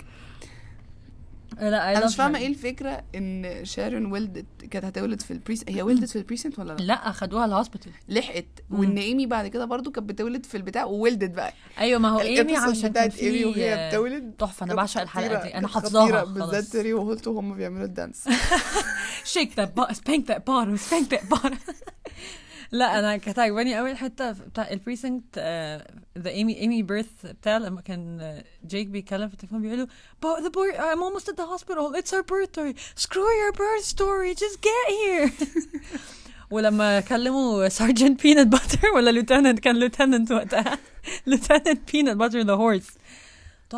[1.73, 2.39] لا أنا مش فاهمة.
[2.39, 6.59] إيه الفكرة إن شارون ولدت كانت هتولد في ال prec هي ولدت في ال precinct
[6.59, 8.45] ولا لا؟ لا خدوها ال hospital لحقت.
[8.71, 11.53] وان ايمي بعد كده برضو كانت بتولد في البتاع وولدت بقى.
[11.79, 14.67] أيوه ما هو إيمي عشان بتاعت إيمي وهي بتولد تحفة.
[14.67, 15.55] أنا بعشق الحلقة دي.
[15.55, 18.29] أنا حافظاها بالذات تيري وهولت وهم بيعملوا ال dance.
[19.35, 21.59] Shake that bottom spank that bottom spank that bottom
[22.75, 25.39] لا أنا كانت عجباني قوي الحتة بتاع ال precinct
[26.19, 29.87] the Amy Amy birth بتاع لما كان آه، جيك بيتكلم في التليفون بيقول له
[30.25, 31.95] "But the boy I'm almost at the hospital.
[32.01, 32.75] It's our birthday.
[33.05, 34.35] Screw your birth story.
[34.35, 35.31] Just get here.
[36.51, 40.79] ولما كلموا sergeant Peanut Butter ولا lieutenant كان lieutenant وقتها.
[41.27, 42.87] lieutenant Peanut Butter the horse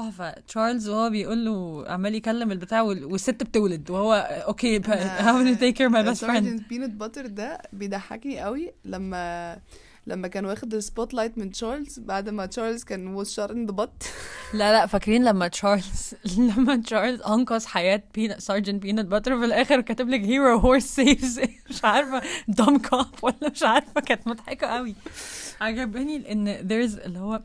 [0.03, 0.31] تحفة.
[0.31, 4.15] تشارلز وهو بيقول له عمال يكلم البتاع وال- والست بتولد وهو
[4.47, 4.87] okay to
[5.59, 9.59] take care of my best friend Peanut Butter ده بيضحكني قوي لما
[10.09, 13.75] لما كان واخد ال spotlight من تشارلز بعد ما تشارلز كان was shot in the
[13.77, 14.07] butt.
[14.55, 16.15] لا لا فاكرين لما تشارلز
[16.57, 21.41] لما تشارلز أنقذ حياة Peanut sergeant Peanut Butter في الآخر كاتب لك hero horse saves
[21.71, 24.95] مش عارفة dumb cop ولا مش عارفة كانت مضحكة قوي.
[25.61, 27.43] عجبني لأن there's اللي هو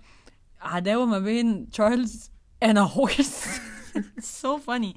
[0.61, 2.30] عداوة ما بين تشارلز
[2.65, 3.59] and a horse
[4.41, 4.95] so funny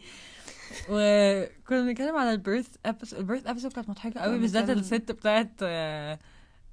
[0.91, 5.51] وكنا بنتكلم على ال birth episode ال birth episode كانت مضحكة قوي بالذات الست بتاعت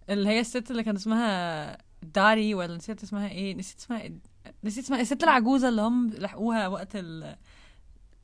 [0.09, 1.77] اللي هي الست اللي كان اسمها
[2.15, 4.13] داري ولا نسيت اسمها إيه نسيت اسمها إيه؟
[4.63, 7.35] نسيت اسمها الست العجوزة اللي هم لحقوها وقت ال...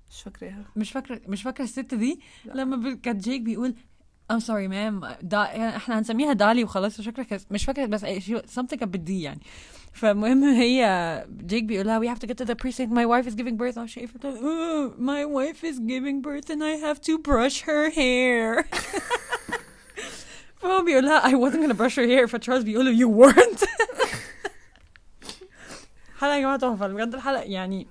[0.10, 2.54] مش فاكراها مش فاكره مش فاكرة الست دي لا.
[2.54, 3.76] لما ب- كانت جيك بيقول
[4.34, 5.38] I'm sorry ma'am دا...
[5.38, 7.42] يعني إحنا هنسميها دالي وخلاص مش فاكرة.
[7.52, 9.42] مش فاكرة بس something كانت بال D يعني
[9.98, 12.92] فالمهم هي جيك بيقول لها we have to get to the precinct.
[12.92, 13.78] My wife is giving birth.
[13.78, 17.90] أو شيء فتقول oh, my wife is giving birth and I have to brush her
[17.90, 18.66] hair.
[20.56, 23.10] فهو بيقول لها I wasn't gonna brush her hair فتشارلز بيقول له you.
[23.10, 23.64] Weren't.
[26.20, 26.88] حلقة يا جماعة تحفة.
[26.88, 27.88] بجد الحلقة يعني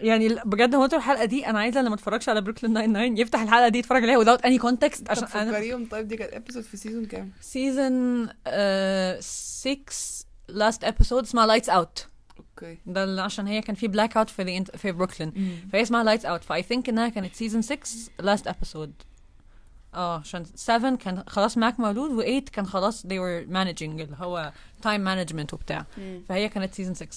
[0.00, 3.68] يعني بجد هو الحلقة دي أنا عايزة اللي ما أتفرجش على بروكلين 99 يفتح الحلقة
[3.68, 5.02] دي يتفرج عليها without any context.
[5.02, 5.86] طب عشان أنا فكريهم.
[5.86, 8.28] طيب دي كانت episode في season كام؟ season
[9.20, 12.06] 6 last episode اسمها lights out
[12.38, 15.32] okay ده اللي عشان هي كان في blackout في the, في بروكلين
[15.72, 17.78] فهي اسمها lights out ف I think إنها كانت season 6
[18.18, 18.92] لاست ابيسود
[19.94, 24.52] آه عشان 7 كان خلاص ماك مولود و8 كان خلاص they were managing اللي هو
[24.82, 25.86] time management وبتاع.
[25.98, 26.22] مم.
[26.28, 27.08] فهي كانت season 6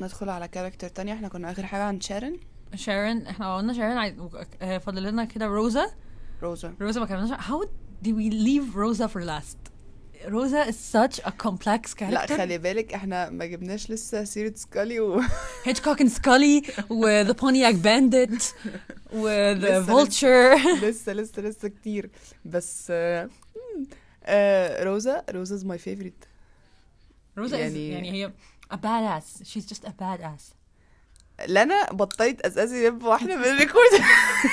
[0.00, 1.12] ندخل على character تانية.
[1.12, 2.36] إحنا كنا آخر حاجة عن شارن.
[2.74, 4.14] شارون إحنا قلنا عايز...
[4.62, 5.86] آه، فاضل لنا كده روزا.
[6.42, 6.74] روزا.
[6.80, 7.40] روزا ما كملناش.
[7.40, 7.64] How
[8.04, 9.70] did we leave روزا for last?
[10.26, 12.32] روزا is such a complex لا character.
[12.32, 15.20] خلي بالك إحنا ما جبناش لسه سيرة سكالي و
[15.64, 18.42] هيتشكوك and سكالي و the Pontiac Bandit
[19.12, 20.66] و the لسه- Vulture.
[20.84, 22.10] لسه لسه لسه كتير.
[22.44, 23.86] بس آه، مم،
[24.24, 26.26] آه، روزا روزا is my favorite.
[27.38, 28.30] روزا يعني- يعني يعني هي
[28.72, 29.42] a badass.
[29.44, 30.55] She's just a badass.
[31.48, 33.90] لانا بطلت أساسي لب واحدة من ال record.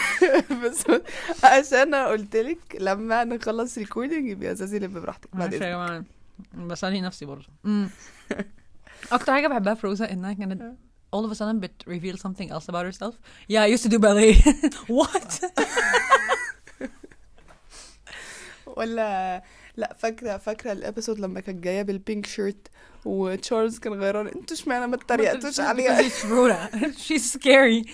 [0.63, 0.83] بس
[1.43, 5.35] عشان أنا قلت لك لما نخلص recording يبقى أساسي لب براحتك.
[5.35, 5.59] معلش يا.
[5.59, 6.03] جماعة
[6.53, 7.47] بسالي نفسي برضه.
[9.11, 10.73] أكتر حاجة بحبها في روزا إنها كانت
[11.15, 13.13] all of a sudden بت reveal something else about herself.
[13.51, 14.33] Yeah I used to do ballet.
[14.99, 15.45] What?
[18.65, 19.43] ولا
[19.77, 22.67] لا فاكرة فاكرة ال episode لما كانت جاية بال pink shirt
[23.05, 26.01] وتشارلز كان غيران؟ أنتوا اشمعنى ما اتريقتوش عليها؟
[27.07, 27.89] she's scary.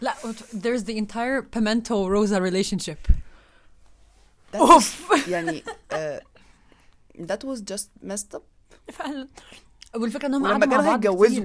[0.00, 0.14] لا
[0.52, 3.12] there's the entire Pimento Rosa relationship.
[4.54, 5.62] اوف يعني
[7.18, 8.42] that was just messed up.
[8.92, 9.28] فعلا.
[9.94, 11.44] والفكرة ان هم ولما قعدوا مع بعض هيتجوزوا.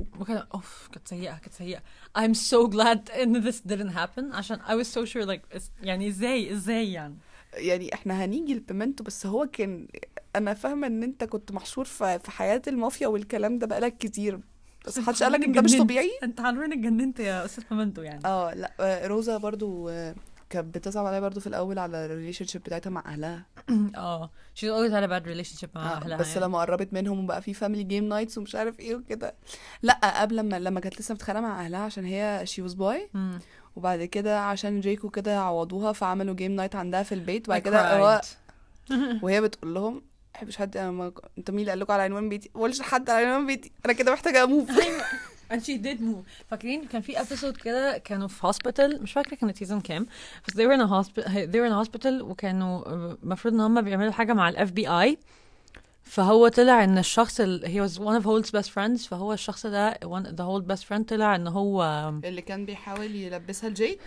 [0.54, 1.80] أوف كانت سيئة كانت سيئة.
[2.18, 4.36] I'm so glad ان this didn't happen.
[4.36, 7.18] عشان I was so sure like يعني إزاي إزاي يعني؟
[7.58, 9.88] يعني إحنا هنيجي لبيمنتو بس هو كان
[10.36, 14.40] أنا فاهمة إن أنت كنت محشور في حياة المافيا والكلام ده بقالك كتير
[14.88, 15.76] بس محدش قالك إن ده مش.
[15.78, 20.16] طبيعي أنت حرفيا اتجننت يا أستاذ بيمنتو يعني آه لأ روزا برضو آه،
[20.50, 23.46] كانت بتصعب عليا برضو في الأول على ال relationship بتاعتها مع أهلها
[23.98, 26.42] آه she's always had a bad relationship مع آه، أهلها بس يعني.
[26.42, 29.36] لما قربت منهم وبقى في family game nights ومش عارف إيه وكده
[29.82, 33.10] لأ قبل لما لما كانت لسه متخانقة مع أهلها عشان هي she was bi.
[33.78, 37.48] وبعد كده عشان جيكو كده يعوضوها فعملوا game night عندها في البيت.
[37.48, 38.22] وبعد كده هو.
[39.24, 40.02] وهي بتقول لهم
[40.34, 41.12] بحبش حد أنا ما...
[41.38, 43.72] انت مين اللي قال لكم على عنوان بيتي؟ ما قولش لحد على عنوان بيتي.
[43.86, 44.70] أنا كده محتاجة أ move
[45.54, 46.48] and she did move.
[46.50, 50.08] فاكرين كان في episode كده كانوا في hospital مش فاكرة كانت season كام
[50.48, 53.82] بس they were in a hospital they were in a hospital وكانوا المفروض إن هم
[53.82, 55.18] بيعملوا حاجة مع ال FBI
[56.10, 57.62] فهو طلع إن الشخص ال...
[57.66, 61.02] he was one of Holt's best friends فهو الشخص ده one of Holt's best friends
[61.08, 61.84] طلع إن هو
[62.24, 63.98] اللي كان بيحاول يلبسها الجيد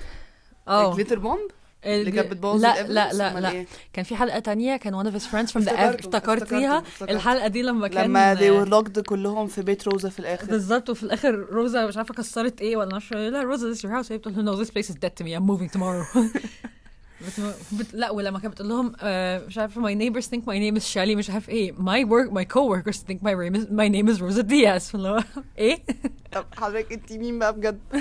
[0.68, 0.90] آه.
[0.90, 1.50] الجليتر بومب
[1.84, 3.50] اللي كانت بتبوظ لا لا؟ لا لا.
[3.50, 6.82] إيه؟ كان في حلقة تانية كان one of his friends from the افتكرتيها.
[7.02, 10.46] الحلقة دي لما كان لما they were locked كلهم في بيت روزا في الآخر.
[10.46, 13.92] بالظبط وفي الآخر روزا مش عارفة كسرت إيه ولا مش لا روزا this is your
[13.92, 14.12] house.
[14.12, 15.30] هي بتقول له no this place is dead to me.
[15.36, 16.04] I'm moving tomorrow.
[17.26, 17.54] بت...
[17.72, 17.94] بت...
[17.94, 21.16] لا ولما كانت بتقول لهم آه مش عارفة my neighbors think my name is Shelly
[21.16, 21.72] مش عارف إيه.
[21.72, 24.90] My work my coworkers think my name is my name is Rosa Diaz.
[24.90, 25.22] فاللي هو
[25.58, 25.84] إيه؟
[26.32, 27.80] طب حضرتك انت مين بقى بجد؟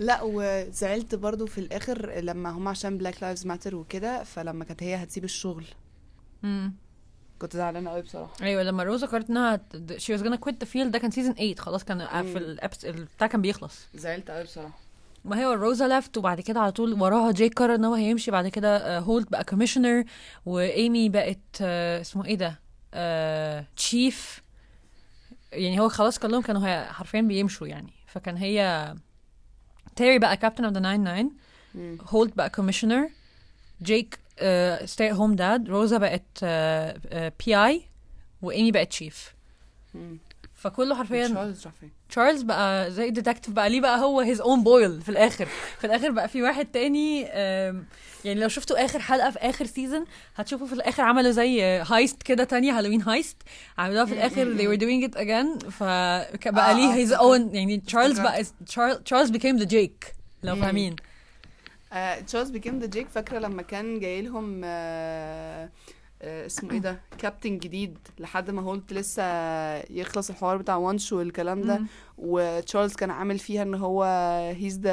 [0.00, 4.94] لا وزعلت برضو في الآخر لما هم عشان Black Lives Matter وكده فلما كانت هي
[4.94, 5.64] هتسيب الشغل.
[7.38, 8.32] كنت زعلانة قوي بصراحة.
[8.42, 9.60] أيوه لما روزا قررت إنها
[9.92, 12.32] she was gonna quit the field ده كان season 8 خلاص كان مم.
[12.32, 13.86] في ال episode بتاع كان بيخلص.
[13.94, 14.78] زعلت قوي بصراحة.
[15.26, 18.30] ما هي روزا لفت وبعد كده على طول وراها جيك قرر إن هو هيمشي.
[18.30, 20.04] بعد كده آه، هولت بقى commissioner
[20.46, 22.60] وايمي بقت آه، اسمه إيه ده؟
[23.76, 24.42] chief
[25.52, 27.92] يعني هو خلاص كلهم كانوا حرفيا بيمشوا يعني.
[28.06, 28.94] فكان هي
[29.96, 31.30] تيري بقى captain of the 99
[31.74, 31.98] مم.
[32.08, 33.08] هولت بقى commissioner
[33.82, 34.18] جيك
[34.84, 36.44] stay-at-home dad روزا بقت
[37.46, 37.82] PI
[38.42, 39.34] وايمي بقت chief.
[40.56, 44.62] فكله حرفيا تشارلز راح فين تشارلز بقى زي detective بقى ليه بقى هو his own
[44.64, 45.46] Boyle في الآخر؟
[45.78, 47.20] في الآخر بقى في واحد تاني
[48.24, 50.04] يعني لو شفتوا آخر حلقة في آخر season
[50.36, 53.36] هتشوفوا في الآخر عملوا زي heist كده تانية Halloween heist
[53.78, 55.68] عملوها في الآخر they were doing it again.
[55.70, 57.12] فبقى آه، ليه his.
[57.12, 58.42] own يعني تشارلز بقى
[59.04, 60.56] تشارلز became the Jake لو.
[60.56, 60.96] فاهمين.
[61.92, 65.70] آه، تشارلز became the Jake فاكرة لما كان جاي لهم آه،
[66.22, 69.22] اسمه إيه ده كابتن جديد لحد ما هولت لسه
[69.76, 71.80] يخلص الحوار بتاع وانش والكلام ده.
[72.18, 74.02] وتشارلز كان عامل فيها ان هو
[74.56, 74.90] he's the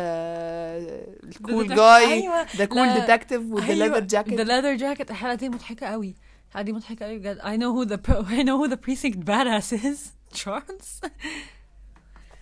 [1.24, 2.94] ال cool.
[2.94, 4.00] guy.
[4.02, 4.14] the cool.
[4.14, 4.42] detective و the.
[4.42, 6.16] leather the jacket leather jacket الحلقة دي مضحكة قوي
[6.50, 9.26] الحلقة دي مضحكة قوي بجد I know who the pro- I know who the precinct
[9.26, 10.00] badass is
[10.44, 11.02] Charles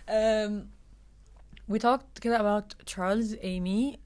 [0.10, 0.68] um,
[1.74, 3.98] we talked كده about Charles Amy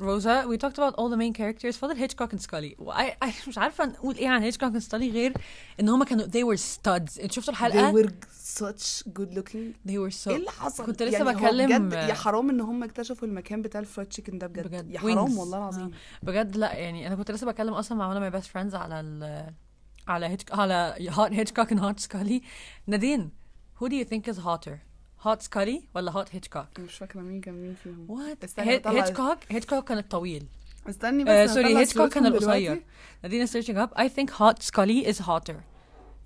[0.00, 1.76] Rosa we talked about all the main characters.
[1.76, 2.74] فاضل هيتشكوك and Scully?
[2.80, 5.32] و I, I مش عارفه نقول إيه عن هيتشكوك and Scully غير
[5.80, 7.20] ان هما كانوا they were studs.
[7.22, 8.08] انتوا شفتوا they الحلقة were
[8.58, 9.88] such good looking.
[9.90, 12.60] They were so إيه اللي حصل كنت لسه يعني هو بكلم- بجد يا حرام ان
[12.60, 14.90] هم اكتشفوا المكان بتاع ال fried chicken ده بجد, بجد.
[14.90, 15.02] يا wings.
[15.02, 15.90] حرام والله العظيم
[16.22, 19.00] بجد لا يعني أنا كنت لسه بكلم أصلا مع one of my best friends على
[19.00, 19.46] ال
[20.08, 22.42] على هيتش على hot هيتشكوك and hot سكالي
[22.86, 23.30] نادين
[23.80, 24.87] who do you think is hotter?
[25.22, 28.06] hot سكالي ولا hot هيتشكوك مش فاكرة مين كان مين فيهم.
[28.10, 30.46] what هيتشكوك هيتشكوك كان الطويل.
[30.88, 32.48] استني بس آه هطلع sorry هيتشكوك كان القصير.
[32.72, 32.82] دلوقتي.
[33.22, 35.54] نادين is searching up I think hot Scully is hotter.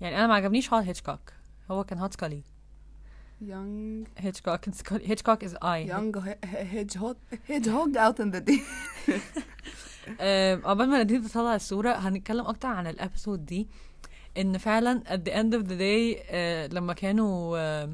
[0.01, 1.19] يعني أنا ما عجبنيش هوت هيتشكوك
[1.71, 2.41] هو كان هوت سكالي
[3.41, 5.89] young هيتشكوك and Scully هيتشكوك is I.
[5.89, 7.15] Young he- he- hedgehog
[7.49, 8.59] hedgehog out in the day
[10.21, 13.67] آم، قبل ما نادين تطلع الصورة هنتكلم أكتر عن الأبيسود دي.
[14.37, 17.89] إن فعلا at the end of the day آه لما كانوا آه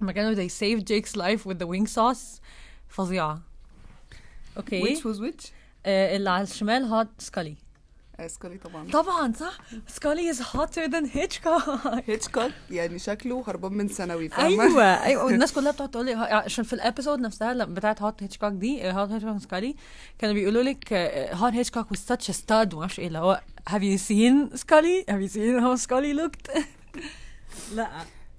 [0.00, 2.40] لما كانوا they saved Jake's life with the wing sauce.
[2.88, 3.40] فظيعة.
[4.56, 5.46] أوكي which was which?
[5.86, 7.56] آه اللي على الشمال hot سكالي
[8.20, 8.90] آه، سكالي طبعا.
[8.90, 9.58] طبعا صح؟
[9.88, 11.86] سكالي is hotter than Hitchcock.
[12.08, 15.24] هيتشكوك يعني شكله هربان من ثانوي فاهمة؟ أيوه أيوه.
[15.26, 18.90] والناس كلها بتقعد تقول لي عشان في ال episode نفسها لما بتاعت hot هيتشكوك دي
[18.90, 19.74] hot هيتشكوك سكالي
[20.18, 20.92] كانوا بيقولوا لك
[21.32, 25.04] hot هيتشكوك was such a stud وما أعرفش إيه اللي هو have you seen سكالي
[25.10, 26.58] have you seen how سكالي looked?
[27.76, 27.88] لا.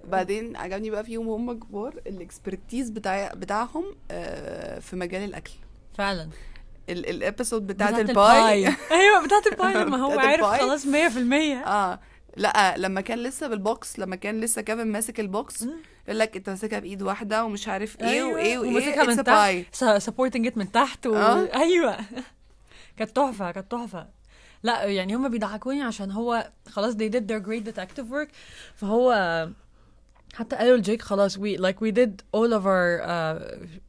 [0.08, 5.52] بعدين عجبني بقى فيهم هم كبار ال expertise بتاع بتاعهم آه، في مجال الأكل
[5.98, 6.30] فعلا
[6.90, 10.46] ال- episode بتاعت بتاعت ال pie أيوه بتاعت ال pie لما هو عارف.
[10.46, 10.88] خلاص 100%
[11.68, 12.00] آه
[12.38, 15.62] لا لما كان لسه بال box لما كان لسه كيفن ماسك ال box.
[16.08, 19.98] يقول لك أنت ماسكها بإيد واحدة ومش عارف إيه أيوة، وإيه وإيه وماسكها من تحت.
[19.98, 21.16] supporting it من تحت و...
[21.16, 21.56] آه.
[21.56, 21.98] أيوه
[22.98, 24.08] كانت تحفة كانت تحفة
[24.64, 28.30] لا يعني هم بيضحكوني عشان هو خلاص they did their great detective work
[28.76, 29.12] فهو
[30.34, 33.40] حتى قالوا لجيك خلاص we like we did all of our uh,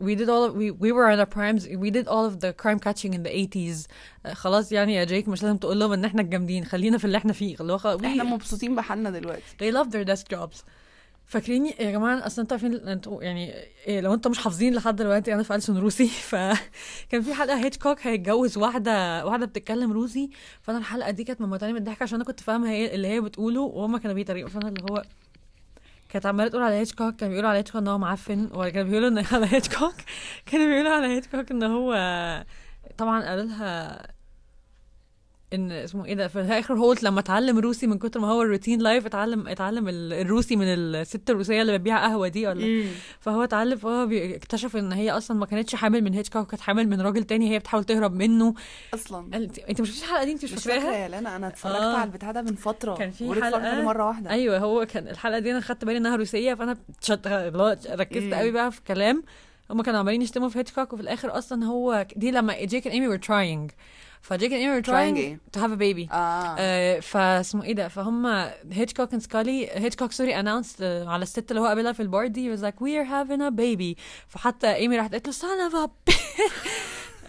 [0.07, 2.53] we did all of, we we were in our primes we did all of the
[2.62, 3.87] crime catching in the 80s
[4.26, 7.18] uh, خلاص يعني يا جيك مش لازم تقول لهم إن إحنا الجامدين خلينا في اللي
[7.18, 7.57] إحنا فيه.
[7.61, 9.42] اللي هو إحنا مبسوطين بحالنا دلوقتي.
[9.62, 10.64] they love their desk jobs.
[11.26, 13.55] فاكريني يا جماعة أصل أنتوا عارفين أنتوا يعني
[13.87, 16.07] إيه لو أنتوا مش حافظين لحد دلوقتي أنا في ألسن روسي.
[16.31, 20.31] فكان في حلقة هيتشكوك هيتجوز واحدة واحدة بتتكلم روسي.
[20.62, 23.61] فأنا الحلقة دي كانت مموتاني من الضحك عشان أنا كنت فاهمة هي اللي هي بتقوله
[23.61, 24.50] وهم كانوا بيتريقوا.
[24.50, 25.03] فأنا اللي هو
[26.10, 29.08] كانت عمالة تقول على هيتشكوك كانوا بيقولوا على هيتشكوك إن هو معفن ولا كانوا بيقولوا
[29.08, 29.94] إن على هيتشكوك
[30.46, 31.94] كانوا بيقولوا على هيتشكوك إن هو
[32.98, 34.02] طبعا قالوا لها
[35.54, 38.47] إن اسمه إيه ده في الآخر هولت لما اتعلم روسي من كتر ما هو ال
[38.47, 42.84] routine life اتعلم اتعلم ال- الروسي من الست الروسية اللي بتبيع قهوة دي ولا؟
[43.20, 47.00] فهو اتعلم فهو اكتشف إن هي أصلا ما كانتش حامل من هيتشكوك كانت حامل من
[47.00, 48.54] راجل تاني هي بتحاول تهرب منه.
[48.94, 49.36] أصلا.
[49.36, 51.96] انت أنت مش شفتيش الحلقة دي؟ أنت مش فاكراها؟ يا لانا أنا اتفرجت آه.
[51.96, 54.30] على البتاع ده من فترة كان في عليه مرة واحدة.
[54.30, 56.76] أيوه هو كان الحلقة دي أنا خدت بالي إنها روسية فأنا
[57.90, 58.34] ركزت مم.
[58.34, 59.22] قوي بقى في كلام.
[59.70, 63.18] هما كانوا عمالين يشتموا في هيتشكوك وفي الآخر أصلا هو دي لما جيك and ايمي
[63.18, 63.72] were trying.
[64.22, 66.12] فجيك and ايمي were Trying trying to have a baby.
[66.12, 66.56] آه.
[66.59, 68.26] آه، فاسمه إيه ده؟ فهم
[68.72, 72.56] هيتشكوك and سكالي هيتشكوك sorry announced آه، على الست اللي هو قابلها في البار دي
[72.56, 74.00] was like we are having a baby.
[74.28, 76.20] فحتى ايمي راحت قالت له son of a bitch.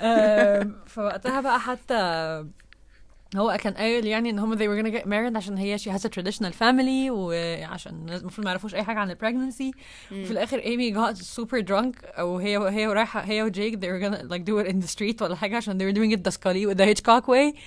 [0.03, 1.95] آم، فوقتها بقى حتى
[3.36, 6.00] هو كان قايل يعني ان هم they were gonna get married عشان هي she has
[6.04, 9.72] a traditional family وعشان الناس المفروض ما يعرفوش اي حاجه عن البريجنسي
[10.12, 14.22] وفي الاخر ايمي got super drunk او هي هي ورايحه هي وجيك they were gonna
[14.32, 16.66] like do it in the street ولا حاجه عشان they were doing it the Scully
[16.66, 17.58] with the Hitchcock way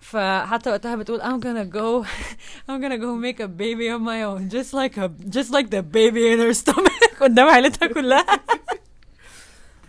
[0.00, 2.06] فحتى وقتها بتقول I'm gonna go
[2.70, 5.82] I'm gonna go make a baby of my own just like a just like the
[5.82, 8.26] baby in her stomach قدام عيلتها كلها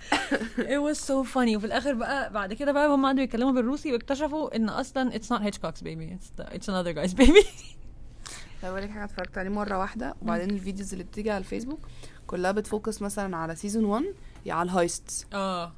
[0.74, 1.56] it was so funny.
[1.56, 5.42] وفي الآخر بقى بعد كده بقى هم قعدوا يتكلموا بالروسي واكتشفوا إن أصلا it's not
[5.42, 6.16] Hitchcock's baby.
[6.16, 7.46] It's the, it's another guy's baby.
[8.62, 10.14] بقول لك حاجة اتفرجت عليه مرة واحدة.
[10.22, 11.80] وبعدين ال videos اللي بتيجي على الفيسبوك
[12.26, 14.04] كلها بت focus مثلا على season 1
[14.46, 15.72] يا على ال heists آه.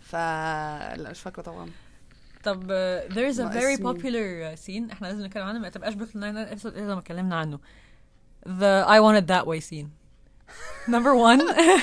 [0.00, 1.70] ف لا مش فاكرة طبعا.
[2.44, 4.92] طب uh, there is a very popular uh, scene.
[4.92, 7.58] إحنا لازم نتكلم عنه ما تبقاش nine episode الا لما اتكلمنا عنه.
[8.46, 9.97] The I want it that way scene.
[10.88, 11.40] Number one?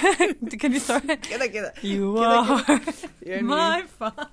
[0.62, 1.12] Can you start?
[1.30, 2.80] كده كده you كده are
[3.22, 3.48] يعني
[3.82, 4.28] my fire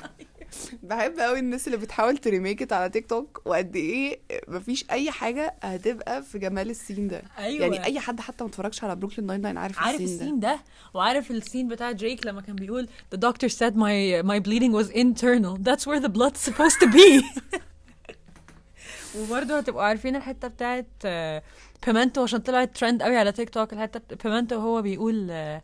[0.83, 5.55] بحب قوي الناس اللي بتحاول ت remake على تيك توك وقد إيه مفيش أي حاجة
[5.63, 7.23] هتبقى في جمال ال scene ده.
[7.39, 7.63] أيوه.
[7.63, 10.25] يعني أي حد حتى ما اتفرجش على بروكلين ناين ناين عارف, عارف ال scene ده.
[10.25, 10.59] ال scene ده؟
[10.95, 14.91] وعارف ال scene بتاع جيك لما كان بيقول the doctor said my my bleeding was
[14.91, 15.57] internal.
[15.69, 17.25] That's where the blood's supposed to be.
[19.19, 21.43] وبرضه هتبقوا عارفين الحتة بتاعت آه،
[21.87, 25.63] بيمنتو عشان طلعت ترند قوي على تيك توك الحتة بيمنتو هو بيقول آه،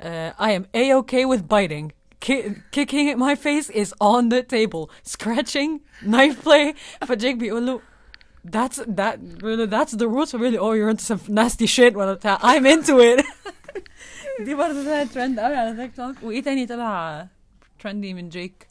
[0.00, 1.92] آه، I am a-okay with biting.
[2.26, 4.90] Ki- kicking my face is on the table.
[5.14, 6.74] Scratching knife play.
[7.08, 7.80] فجيك بيقول له
[8.46, 10.58] that's that really that's the rules really?
[10.58, 11.94] Oh you're into some nasty shit.
[11.96, 12.38] ولا بتاع.
[12.38, 13.24] I'm into it.
[14.44, 17.26] دي برضه طلعت ترند قوي على تيك توك وإيه تاني طلع
[17.80, 18.66] trendy من جيك؟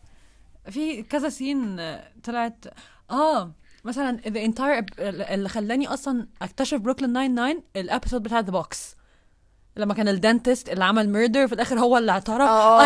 [0.69, 2.65] في كذا scene آه، طلعت
[3.11, 3.51] آه
[3.83, 8.95] مثلا the entire ep- اللي خلاني أصلا أكتشف بروكلين 99 ال episode بتاع The Box
[9.77, 12.79] لما كان ال dentist اللي عمل murder في الآخر هو اللي اعترف آه،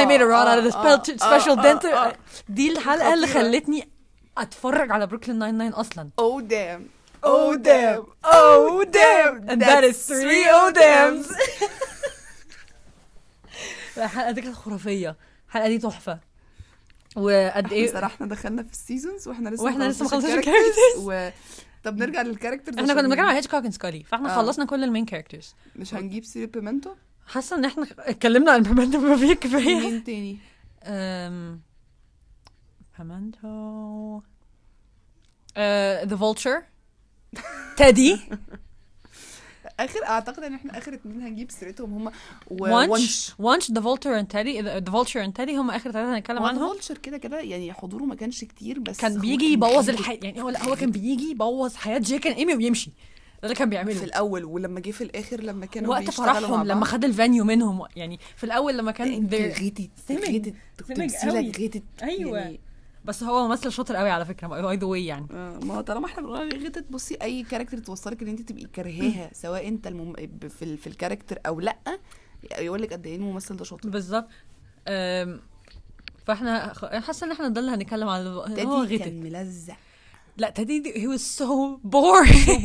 [0.72, 0.76] spell-
[1.24, 2.14] آه، special آه، dentist آه.
[2.50, 3.28] دي الحلقة اللي.
[3.28, 3.90] خلتني
[4.38, 6.82] أتفرج على بروكلين 99 أصلا Oh damn
[7.26, 8.04] Oh damn.
[8.26, 9.50] Oh damn.
[9.52, 11.28] And that is three oh dams.
[13.98, 15.16] الحلقة دي كانت خرافية
[15.48, 16.20] الحلقة دي تحفة
[17.16, 20.52] وقد إحنا إيه؟ صراحة دخلنا في ال seasons وإحنا لسه وإحنا لسه مخلصناش مخلصناش ال
[20.52, 21.30] characters و...
[21.84, 24.36] طب نرجع لل characters إحنا كنا بنتكلم على هيتشكوك and سكالي فاحنا آه.
[24.36, 26.90] خلصنا كل ال main characters مش هنجيب سيرة بيمنتو؟
[27.28, 29.76] حاسة ان إحنا اتكلمنا عن بيمنتو بما فيه كفاية.
[29.80, 30.38] مين تاني؟
[30.84, 31.60] um,
[32.98, 34.22] Pimento
[35.56, 36.62] uh, The Vulture.
[37.78, 38.20] تادي.
[39.86, 42.12] آخر أعتقد إن إحنا آخر اتنين هنجيب سيرتهم هما
[42.52, 43.72] وانش وانش.
[43.72, 46.68] The Vulture and تادي The Vulture and تادي هم آخر ثلاثة هنتكلم عنهم.
[46.70, 50.50] Vulture كده كده يعني حضوره ما كانش كتير بس كان بيجي يبوظ الحياة يعني هو
[50.50, 52.90] لأ هو كان بيجي يبوظ حياة جيك and ايمي ويمشي.
[52.90, 52.94] ده
[53.44, 56.86] اللي كان في بيعمله الأول ولما جه في الآخر لما كانوا وقت فرحهم لما.
[56.86, 59.90] خد ال venue منهم يعني في الأول لما كان they're- غتت.
[60.12, 60.54] غتت
[61.60, 62.40] غتت أيوه.
[62.40, 62.60] يعني
[63.06, 65.28] بس هو ممثل شاطر قوي على فكرة by the way يعني.
[65.32, 68.66] آه، ما هو طالما إحنا بنقول عليه غتت بصي أي character توصلك إن أنت تبقي
[68.74, 70.14] كارهاها سواء أنت المم...
[70.50, 70.78] في ال...
[70.78, 71.78] في ال character أو لأ
[72.60, 73.90] يقول لك قد إيه الممثل ده شاطر.
[73.90, 74.28] بالظبط.
[74.88, 75.42] أم،
[76.26, 79.74] فإحنا حاسة إن إحنا ده اللي هنتكلم عن هو غتت كان ملزق.
[80.38, 81.22] لأ تادي هي boring.
[81.22, 81.80] So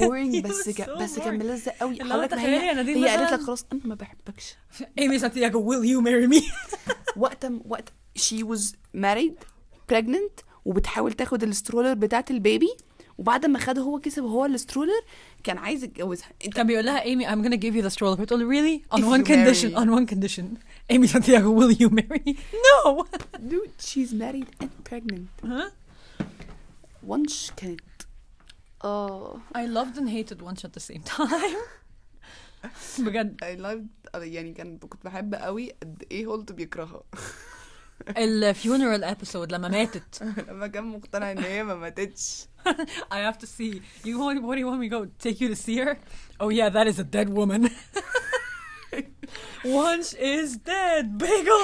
[0.00, 1.38] boring بس so بس كان.
[1.38, 1.98] ملزق قوي.
[2.04, 4.54] حضرتك هي هي قالت لك خلاص أنا ما بحبكش.
[4.98, 6.44] ايمي سانتياغو will you marry me?
[7.16, 9.44] وقت وقت she was married.
[9.88, 12.76] pregnant وبتحاول تاخد ال stroller بتاعت ال baby
[13.18, 15.00] وبعد ما خده هو كسب هو ال stroller
[15.44, 16.28] كان عايز يتجوزها.
[16.54, 18.20] كان بيقول لها ايمي I'm gonna give you the stroller.
[18.20, 18.96] بتقول really?
[18.96, 20.44] On one condition on one condition.
[20.90, 22.36] ايمي سانتياغو will you marry?
[22.66, 23.04] No!
[23.38, 25.50] Dude she's married and pregnant.
[27.02, 27.80] وانش كانت
[28.84, 31.56] آه I loved and hated Wunsch at the same time.
[33.04, 37.02] بجد I loved يعني كان كنت بحب قوي قد إيه هولت بيكرهها.
[38.17, 42.45] الفيونرال ابيسود لما ماتت لما كان مقتنع ان هي ما ماتتش
[43.11, 45.49] I have to see you want what do you want me to go take you
[45.49, 45.97] to see her
[46.41, 47.69] oh yeah that is a dead woman
[49.65, 51.63] once is dead bagel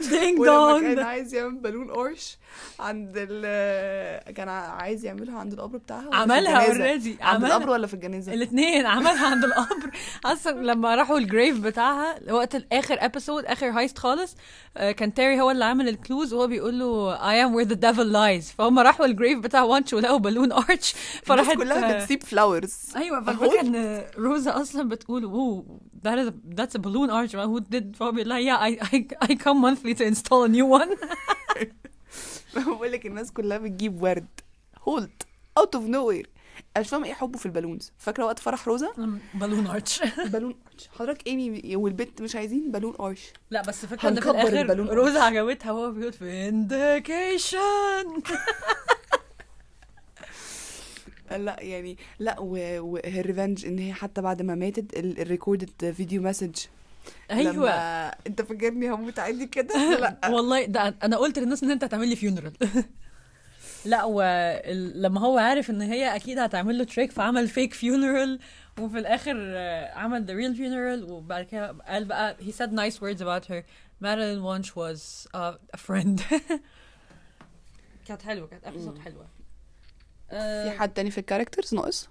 [0.00, 2.38] Ding ولما كان عايز يعمل balloon arch
[2.80, 7.22] عند ال كان عايز يعملها عند القبر بتاعها عملها already.
[7.22, 9.90] عند القبر ولا في الجنازة؟ الاثنين عملها عند القبر.
[10.24, 14.36] أصلا لما راحوا ال grave بتاعها وقت الآخر episode آخر heist خالص
[14.76, 17.76] آه، كان تيري هو اللي عامل ال clues وهو بيقول له I am where the
[17.78, 18.54] devil lies.
[18.58, 23.24] فهم راحوا ال grave بتاع وانش ولقوا balloon arch فراحت كلها آه، بتسيب flowers أيوه
[23.24, 27.98] فالفكرة إن روزا أصلا بتقول oh that is a, that's a balloon arch who did
[27.98, 30.90] بيقول لها yeah I, I, I come monthly to install a new one.
[32.66, 34.26] بقول لك الناس كلها بتجيب ورد.
[34.88, 35.22] هولت
[35.58, 36.28] out of nowhere
[36.76, 38.92] أنا مش فاهمه إيه حبه في ال balloons؟ فاكرة وقت فرح روزا؟
[39.34, 40.88] balloon arch balloon arch.
[40.98, 45.72] حضرتك إيمي والبنت مش عايزين balloon arch لا بس فكره إن في الآخر روزا عجبتها.
[45.72, 48.22] وهو بيقول vindication
[51.36, 56.56] لا يعني لا وهي revenge إن هي حتى بعد ما ماتت ال recorded video message
[57.30, 57.52] أيوه.
[57.52, 60.28] لما أنت فاكرني هموت عادي كده؟ لا.
[60.28, 62.52] والله ده أنا قلت للناس إن أنت هتعمل لي funeral
[63.84, 68.38] لا ولما هو عارف إن هي أكيد هتعمل له trick فعمل fake funeral
[68.80, 69.56] وفي الآخر
[69.94, 73.62] عمل the real funeral وبعد كده قال بقى he said nice words about her.
[74.00, 76.22] Madeline Wunsch was a friend.
[78.06, 79.26] كانت حلوة كانت episode حلوة.
[80.30, 82.08] في حد تاني في ال characters ناقص؟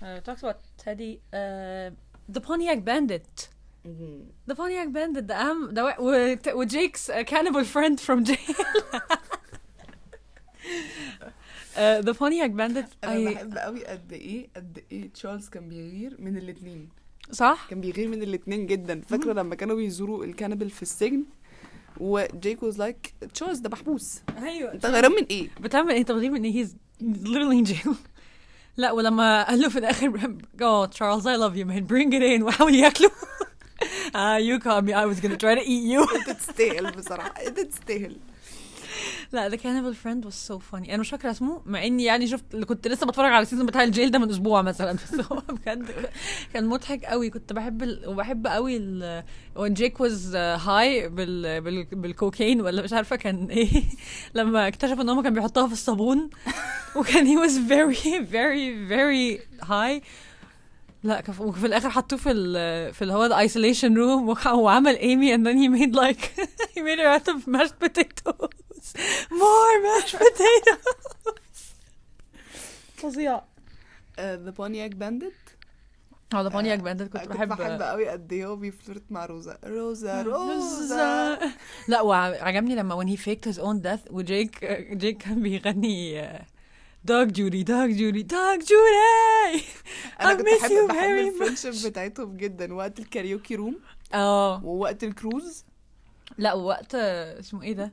[0.00, 1.18] uh, talks about Teddy.
[1.34, 1.90] uh,
[2.36, 3.48] the Pontiac Bandit.
[4.50, 8.56] the Pontiac Bandit ده أهم ده وا- و- وجيك's cannibal friend from jail.
[11.76, 13.30] uh, the Pontiac Bandit أنا.
[13.30, 16.88] بحب قوي قد إيه قد إيه تشارلز كان بيغير من الاتنين.
[17.30, 19.00] صح؟ كان بيغير من الاتنين جدا.
[19.00, 21.24] فاكرة لما كانوا بيزوروا ال cannibal في السجن
[22.00, 24.20] وجيك was like تشارلز ده محبوس.
[24.42, 24.72] أيوه.
[24.72, 26.68] أنت غيران من إيه؟ بتعمل إيه؟ طب ان he's
[27.01, 27.95] literally in jail
[28.77, 32.43] لا ولما قال له في الاخر oh Charles I love you man bring it in
[32.43, 33.11] وحاول ياكله
[34.15, 37.59] ah you caught me I was gonna try to eat you انت تستاهل بصراحه انت
[37.59, 38.17] تستاهل
[39.32, 40.88] لا The Cannibal Friend was so funny.
[40.88, 43.82] أنا مش فاكرة اسمه مع إني يعني شفت كنت لسه بتفرج على ال season بتاع
[43.84, 44.92] ال jail ده من أسبوع مثلا.
[45.02, 45.90] بس هو بجد
[46.52, 47.30] كان مضحك قوي.
[47.30, 48.08] كنت بحب ال...
[48.08, 49.22] وبحب قوي ال...
[49.58, 51.60] when Jake was high بال...
[51.60, 51.84] بال...
[51.84, 53.82] بالكوكايين ولا مش عارفة كان إيه.
[54.34, 56.30] لما اكتشف إن هم كان بيحطها في الصابون.
[56.96, 60.02] وكان he was very very very high.
[61.02, 61.22] لا.
[61.38, 62.94] وفي الآخر حطوه في ال...
[62.94, 66.24] في اللي هو ال isolation room وعمل ايمي and then he made like
[66.74, 68.94] he made her out of mashed potatoes.
[69.42, 71.32] More mashed potatoes.
[72.96, 73.40] فظيع.
[74.20, 75.32] the Pontiac Bandit
[76.34, 77.48] آه ده Pontiac Bandit كنت كنت بحب.
[77.48, 78.08] بحب قوي.
[78.08, 79.58] قد إيه هو بي flirt مع روزا.
[79.64, 81.38] روزا روزا.
[81.88, 86.22] لا وعجبني لما when he faked his own death وجيك جيك كان بيغني
[87.04, 89.64] Doug Judy Doug Judy Doug Judy
[90.20, 92.74] أنا كنت بحب بحب ال friendship بتاعتهم جدا.
[92.74, 93.78] وقت ال karaoke room.
[94.14, 94.64] آه.
[94.64, 95.64] ووقت الكروز.
[96.38, 97.92] لا ووقت اسمه إيه ده؟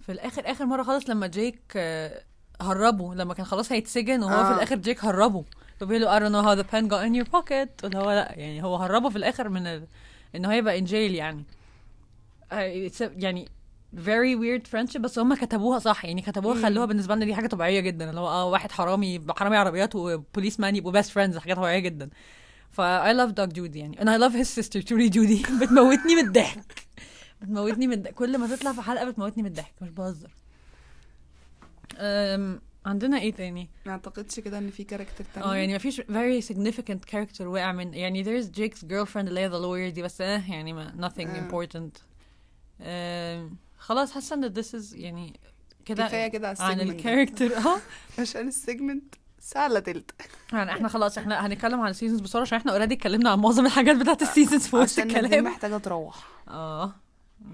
[0.00, 2.22] في الآخر آخر مرة خالص لما جيك آه،
[2.60, 4.48] هربه لما كان خلاص هيتسجن وهو آه.
[4.48, 5.44] في الآخر جيك هربه
[5.80, 7.84] فبيقول له I don't know how the pen got in your pocket.
[7.84, 9.86] اللي هو لا يعني هو هربه في الآخر من ال...
[10.34, 11.44] إن هو يبقى in jail يعني.
[12.52, 13.48] آه، يعني
[13.96, 16.04] very weird friendship بس هم كتبوها صح.
[16.04, 18.10] يعني كتبوها خلوها بالنسبة لنا دي حاجة طبيعية جدا.
[18.10, 21.36] اللي هو آه واحد حرامي حرامي عربيات وبوليس مان يبقوا best friends.
[21.38, 22.10] حاجة طبيعية جدا.
[22.70, 23.96] ف I love Doug Judy يعني.
[23.96, 25.10] And I love his sister Judy.
[25.14, 26.86] Judy بتموتني من الضحك.
[27.42, 29.74] بتموتني من الضحك كل ما تطلع في حلقة بتموتني من الضحك.
[29.82, 30.30] مش بهزر.
[32.86, 35.46] عندنا إيه تاني؟ ما أعتقدش كده إن في character تاني.
[35.46, 39.50] آه يعني ما فيش very significant character وقع من يعني there's Jake's girlfriend اللي هي
[39.50, 39.52] the
[39.90, 41.48] lawyer دي بس آه يعني ما nothing آه.
[41.48, 42.00] important.
[42.80, 45.40] أم، خلاص حاسة إن this is يعني
[45.84, 46.80] كده كفاية كده على عن.
[46.80, 47.78] ال character آه.
[48.18, 50.10] عشان ال segment ساعه الا تلت.
[50.52, 53.66] يعني إحنا خلاص إحنا هنتكلم عن ال seasons بسرعة عشان إحنا already اتكلمنا عن معظم
[53.66, 55.44] الحاجات بتاعت ال seasons في وسط عشان الكلام.
[55.44, 56.28] محتاجة تروح.
[56.48, 56.92] آه.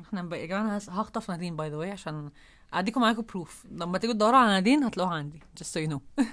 [0.07, 2.31] إحنا يا جماعة أنا هخطف نادين by the way عشان
[2.73, 6.01] أديكم معاكم proof لما تيجوا تدوروا على نادين هتلاقوها عندي just so you know.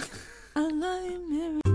[0.56, 1.69] I love you,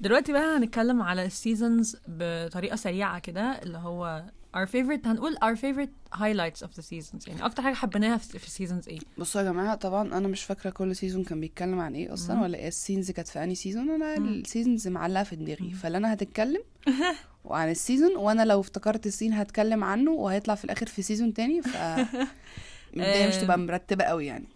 [0.00, 4.24] دلوقتي بقى هنتكلم على ال seasons بطريقة سريعة كده اللي هو
[4.56, 8.88] our favorite هنقول our favorite highlights of the seasons يعني أكتر حاجة حبيناها في seasons
[8.88, 12.36] إيه بصوا يا جماعة طبعا أنا مش فاكرة كل season كان بيتكلم عن إيه أصلا
[12.36, 12.42] مم.
[12.42, 14.14] ولا إيه ال scenes كانت في أنهي season أنا.
[14.16, 15.70] ال seasons معلقة في دماغي.
[15.70, 16.62] فاللي أنا هتتكلم
[17.44, 21.34] وعن ال season وأنا لو افتكرت ال scene هتكلم عنه وهيطلع في الآخر في season
[21.34, 21.76] تاني ف
[22.96, 24.48] الدنيا مش تبقى مرتبة قوي يعني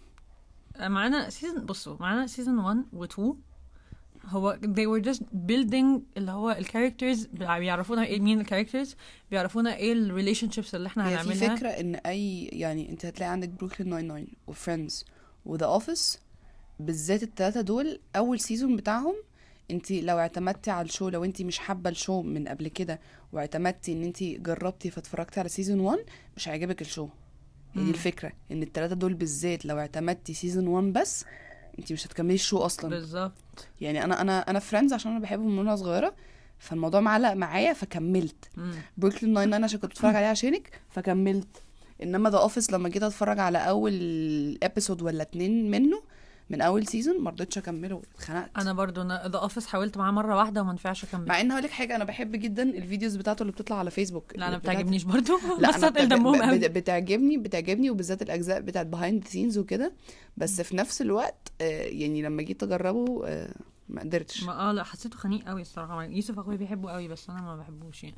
[0.80, 3.34] معانا season بصوا معانا season 1 و 2
[4.28, 8.96] هو they were just building اللي هو ال characters بيعرفونا إيه مين ال characters
[9.30, 11.56] بيعرفونا إيه ال relationships اللي إحنا هي في هنعملها.
[11.56, 15.04] فكرة إن أي يعني أنت هتلاقي عندك بروكلين 99 و Friends
[15.46, 16.18] و The Office
[16.80, 19.14] بالذات التلاتة دول أول season بتاعهم
[19.70, 23.00] أنت لو اعتمدتي على ال show لو أنت مش حابة ال show من قبل كده
[23.32, 25.98] واعتمدتي إن أنت جربتي فاتفرجتي على season 1
[26.36, 27.08] مش هيعجبك ال show.
[27.74, 27.84] هي.
[27.84, 31.24] دي الفكرة إن التلاتة دول بالذات لو اعتمدتي season 1 بس
[31.78, 32.90] أنت مش هتكملي ال show أصلا.
[32.90, 33.32] بالظبط.
[33.80, 36.14] يعني أنا أنا أنا Friends عشان أنا بحبهم من وأنا صغيرة
[36.58, 38.44] فالموضوع معلق معايا فكملت.
[38.96, 41.48] Brooklyn Nine-Nine عشان كنت بتفرج عليه عشانك فكملت.
[42.02, 46.02] إنما The Office لما جيت أتفرج على أول episode ولا اتنين منه
[46.50, 48.50] من أول season ما رضيتش أكمله اتخنقت.
[48.58, 51.26] أنا برضو The Office حاولت معاه مرة واحدة وما نفعش أكمل.
[51.28, 54.32] مع إن هقول لك حاجة أنا بحب جدا ال videos بتاعته اللي بتطلع على فيسبوك
[54.36, 55.32] لا أنا بتاعت- بتعجبنيش برضو.
[55.58, 59.92] لا بس أنا هتقل دمهم قوي بت- بتعجبني بتعجبني وبالذات الأجزاء بتاعت behind scenes وكده.
[60.36, 63.54] بس في نفس الوقت آه، يعني لما جيت أجربه آه،
[63.88, 64.44] ما قدرتش.
[64.44, 66.04] ما آه لا حسيته خنيق قوي الصراحة.
[66.04, 68.16] يوسف أخويا بيحبه قوي بس أنا ما بحبوش يعني.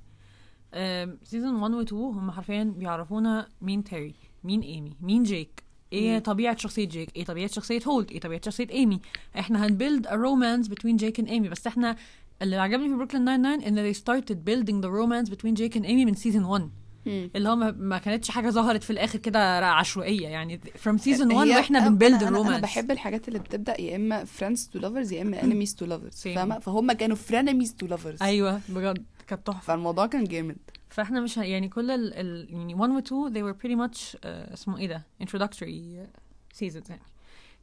[1.24, 4.14] season 1 و 2 هم حرفيا بيعرفونا مين تيري
[4.45, 5.66] مين إيمي مين جيك.
[5.93, 6.18] إيه.
[6.18, 9.01] طبيعة شخصية جيك؟ إيه طبيعة شخصية هولت؟ إيه طبيعة شخصية ايمي؟
[9.39, 11.49] إحنا هن build a romance between جيك and ايمي.
[11.49, 11.97] بس إحنا
[12.43, 16.05] اللي عجبني في بروكلين 99 ان they started building the romance between جيك and ايمي
[16.05, 16.70] من season 1
[17.07, 17.30] مم.
[17.37, 20.28] اللي هو ما, كانتش حاجة ظهرت في الآخر كده عشوائية.
[20.28, 23.39] يعني from season 1 هي- وإحنا بن build أنا- أنا ال romance بحب الحاجات اللي
[23.39, 26.14] بتبدأ يا إما friends to lovers يا إما enemies to lovers.
[26.22, 29.05] فاهمة؟ فهم كانوا frenemies to lovers أيوه بجد.
[29.26, 29.61] كانت تحفة.
[29.61, 30.57] فالموضوع كان جامد.
[30.95, 33.99] فاحنا مش ه- يعني كل ال, ال يعني 1 و 2 they were pretty much
[34.16, 36.20] uh, اسمه ايه ده introductory uh,
[36.60, 37.02] seasons يعني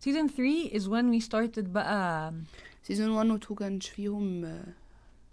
[0.05, 2.33] season 3 is when we started بقى
[2.83, 4.63] سيزون 1 و 2 كانش فيهم آه،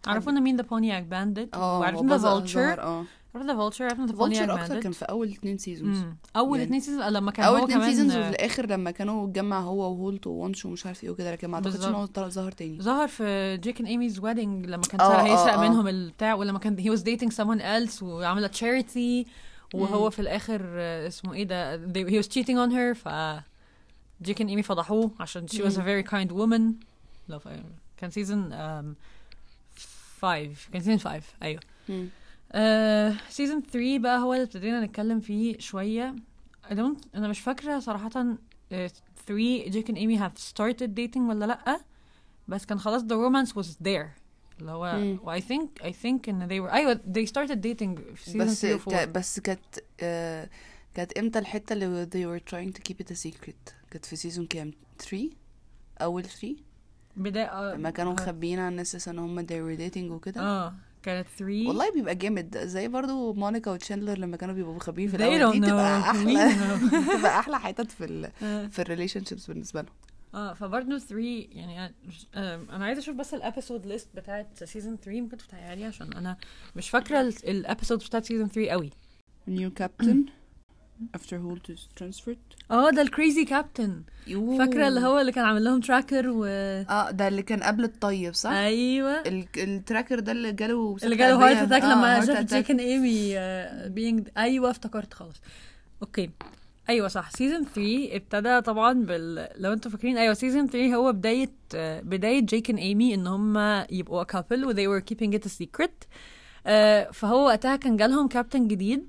[0.08, 2.80] عرفونا مين the Pontiac Bandit اه وعرفنا the ظهر-
[3.35, 6.16] عرفنا the Pontiac Vulture أكتر كان في أول اتنين seasons مم.
[6.37, 9.61] أول يعني اتنين season لما كان أول اتنين كمان seasons وفي الآخر لما كانوا اتجمع
[9.61, 13.09] هو وهولت وونش ومش عارف إيه وكده لكن ما أعتقدش إن هو ظهر تاني ظهر
[13.09, 15.68] في Jake and Amy's wedding لما كان سارة آه، هيسرق آه.
[15.68, 19.26] منهم البتاع ولما كان he was dating someone else وعملت charity
[19.74, 20.11] وهو مم.
[20.11, 23.09] في الآخر آه، اسمه إيه ده he was cheating on her ف
[24.22, 25.85] جيك and ايمي فضحوه عشان she was a مم.
[26.05, 26.85] very kind woman
[27.28, 27.49] لا ف-
[27.97, 28.51] كان season
[30.22, 32.09] 5 كان season 5 أيوه مم.
[33.28, 36.16] season 3 بقى هو اللي ابتدينا نتكلم فيه شوية.
[37.14, 38.38] أنا مش فاكرة صراحة 3
[39.68, 41.80] جيك and ايمي have started dating ولا لأ
[42.48, 44.07] بس كان خلاص the romance was there.
[44.61, 45.18] اللي هو مم.
[45.22, 48.61] و I think I think إن they were أيوه they started dating في season بس
[48.62, 49.61] 3 و كا 4 بس كانت
[50.01, 50.51] آه
[50.94, 54.47] كانت إمتى الحتة اللي they were trying to keep it a secret كانت في season
[54.46, 55.30] كام؟ 3
[56.03, 56.57] أول 3
[57.16, 58.14] بداية لما كانوا آه.
[58.14, 60.74] مخبيين عن الناس إن هم they were dating وكده؟ آه.
[61.03, 62.59] كانت 3 والله بيبقى جامد.
[62.59, 65.61] زي برضو مونيكا و تشاندلر لما كانوا بيبقوا مخبيين في الأول.
[65.61, 65.72] دي know.
[65.74, 66.53] أحلى.
[67.14, 68.66] بتبقى أحلى حتت في ال آه.
[68.66, 69.92] في ال relationships بالنسبة لهم.
[70.34, 71.18] آه فبرضه 3
[71.53, 71.94] يعني
[72.34, 76.12] آم، أنا عايزة أشوف بس ال episode list بتاعت season 3 ممكن تفتحيها لي عشان
[76.12, 76.36] أنا
[76.76, 78.90] مش فاكرة ال episode بتاعت season 3 قوي.
[79.51, 80.16] New captain.
[81.16, 84.03] After Holt is transferred آه ده ال crazy captain
[84.59, 87.95] فاكرة اللي هو اللي كان عامل لهم tracker و آه ده اللي كان قبل ال
[87.95, 89.20] tape صح؟ أيوه.
[89.20, 91.57] ال- tracker ده اللي جاله اللي جاله heart.
[91.57, 93.34] attack آه، لما heart شاف and ايمي
[93.89, 95.40] being أيوه افتكرت خلاص.
[96.03, 96.31] okay.
[96.88, 97.30] أيوه صح.
[97.31, 102.40] season 3 ابتدى طبعا بال لو أنتوا فاكرين أيوه season 3 هو بداية آه، بداية
[102.40, 103.59] جيك and ايمي إن هم
[103.90, 106.07] يبقوا couple و they were keeping it a secret.
[106.66, 109.09] آه، فهو وقتها كان جالهم كابتن جديد.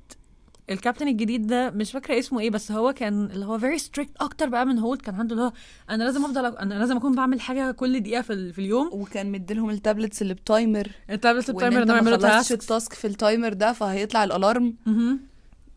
[0.70, 4.50] الكابتن الجديد ده مش فاكرة اسمه إيه بس هو كان اللي هو very strict أكتر
[4.50, 5.52] بقى من هولت كان عنده اللي هو
[5.90, 8.90] أنا لازم أفضل أنا لازم أكون بعمل حاجة كل دقيقة في, ال- في اليوم.
[8.94, 10.88] وكان مديلهم ال tablets اللي ب timer.
[11.10, 14.24] التابلت وإن ال timer انهم ما خلصتش task ال task في ال timer ده فهيطلع
[14.24, 14.76] ال alarm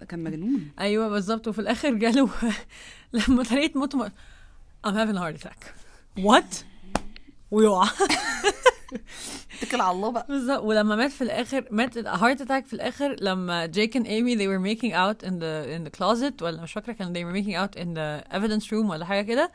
[0.01, 0.69] ده كان مجنون.
[0.81, 1.49] أيوه بالظبط.
[1.49, 2.29] وفي الآخر جاله
[3.29, 4.09] لما طريقة موته م-
[4.87, 5.65] I'm having a heart attack.
[6.21, 6.55] What?
[7.51, 7.89] ويقع
[9.63, 10.63] اتكل على الله بقى بالظبط.
[10.63, 14.63] ولما مات في الآخر مات heart attack في الآخر لما جيك and ايمي they were
[14.79, 17.81] making out in the in the closet ولا مش فاكرة كان they were making out
[17.81, 19.53] in the evidence room ولا حاجة كده.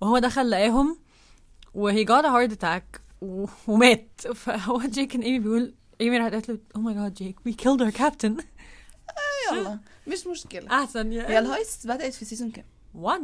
[0.00, 0.98] وهو دخل لقاهم
[1.74, 4.20] و he got a heart attack و- ومات.
[4.34, 7.80] فهو جيك and ايمي بيقول ايمي راحت قالت له oh my god جيك we killed
[7.86, 8.42] our captain.
[9.52, 9.78] يلا.
[10.06, 10.70] مش مشكلة.
[10.82, 12.64] أحسن هي يا ال heist بدأت في season كام؟
[13.02, 13.22] One.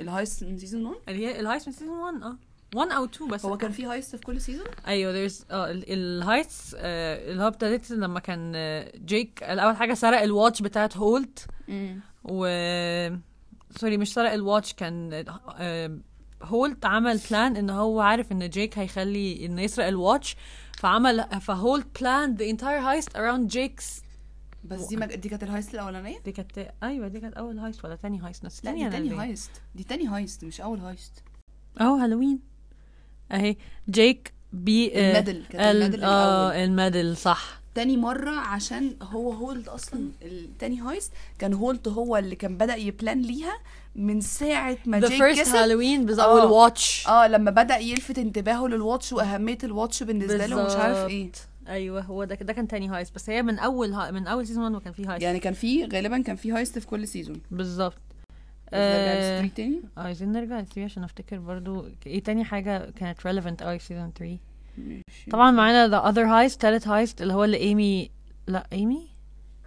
[0.00, 2.36] ال heist من season 1 اللي هي ال heist من season 1 آه.
[2.74, 3.44] 1 أو 2 بس.
[3.46, 7.46] هو كان في heist في كل season أيوه there's آه ال- الهايتس آه اللي هو
[7.48, 11.46] ابتدت لما كان آه، جيك الأول حاجة سرق ال watch بتاعت هولت
[12.24, 12.46] و
[13.76, 15.24] sorry مش سرق ال watch كان
[15.58, 15.98] آه،
[16.42, 20.36] هولت عمل plan إن هو عارف إن جيك هيخلي إنه يسرق ال watch
[20.78, 24.02] فعمل فهولت plan the entire heist around جيك's
[24.64, 25.14] بس دي مج...
[25.14, 28.44] دي كانت ال heist الأولانية؟ دي كانت أيوه دي كانت أول heist ولا تاني heist
[28.44, 31.12] ناس لا دي تاني heist دي تاني heist مش أول heist
[31.80, 32.51] أهو هالوين.
[33.32, 33.56] أهي.
[33.90, 37.60] جيك بي آه، ال medal كانت ال- ال medal آه ال medal صح.
[37.74, 42.85] تاني مرة عشان هو هولت أصلا التاني هايست كان هولت هو اللي كان بدأ ي
[42.85, 43.52] plan ليها
[43.96, 45.54] من ساعة ما first كسب.
[45.56, 46.26] هالوين بالظبط.
[46.28, 47.26] وال watch آه.
[47.28, 51.30] لما بدأ يلفت انتباهه لل watch وأهمية ال watch بالنسبة له ومش عارف إيه.
[51.68, 54.74] أيوه هو ده ده كان تاني heist بس هي من أول ها من أول season
[54.74, 57.98] 1 كان في heist يعني كان في غالبا كان في heist في كل season بالظبط.
[58.74, 61.86] آه، تاني؟ عايزين نرجع ل 3 عشان أفتكر برضو.
[62.06, 64.38] إيه تاني حاجة كانت relevant قوي في season 3
[64.78, 65.30] ماشي.
[65.30, 68.10] طبعا معانا the other heist تالت heist اللي هو اللي ايمي
[68.46, 69.08] لا ايمي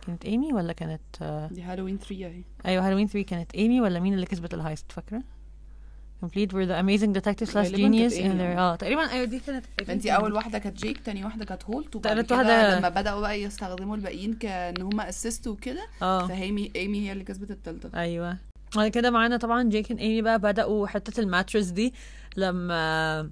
[0.07, 2.41] كانت ايمي ولا كانت آه، دي هالوين 3 أهي.
[2.65, 5.23] أيوه هالوين 3 كانت ايمي ولا مين اللي كسبت ال heist فاكرة؟
[6.25, 8.73] Complete were the amazing detective slash genius in their آه.
[8.73, 12.15] آه تقريبا أيوه دي كانت فانتي أول واحدة كانت جيك تاني واحدة كانت هولت وبعد
[12.15, 16.27] تالت كده واحدة- لما بدأوا بقى يستخدموا الباقيين كان هما assist وكده آه.
[16.27, 17.99] فهيمي ايمي هي اللي كسبت التالتة.
[17.99, 18.37] أيوه.
[18.75, 21.93] بعد كده معانا طبعا جيك and ايمي بقى بدأوا حتة ال mattress دي.
[22.37, 23.29] لما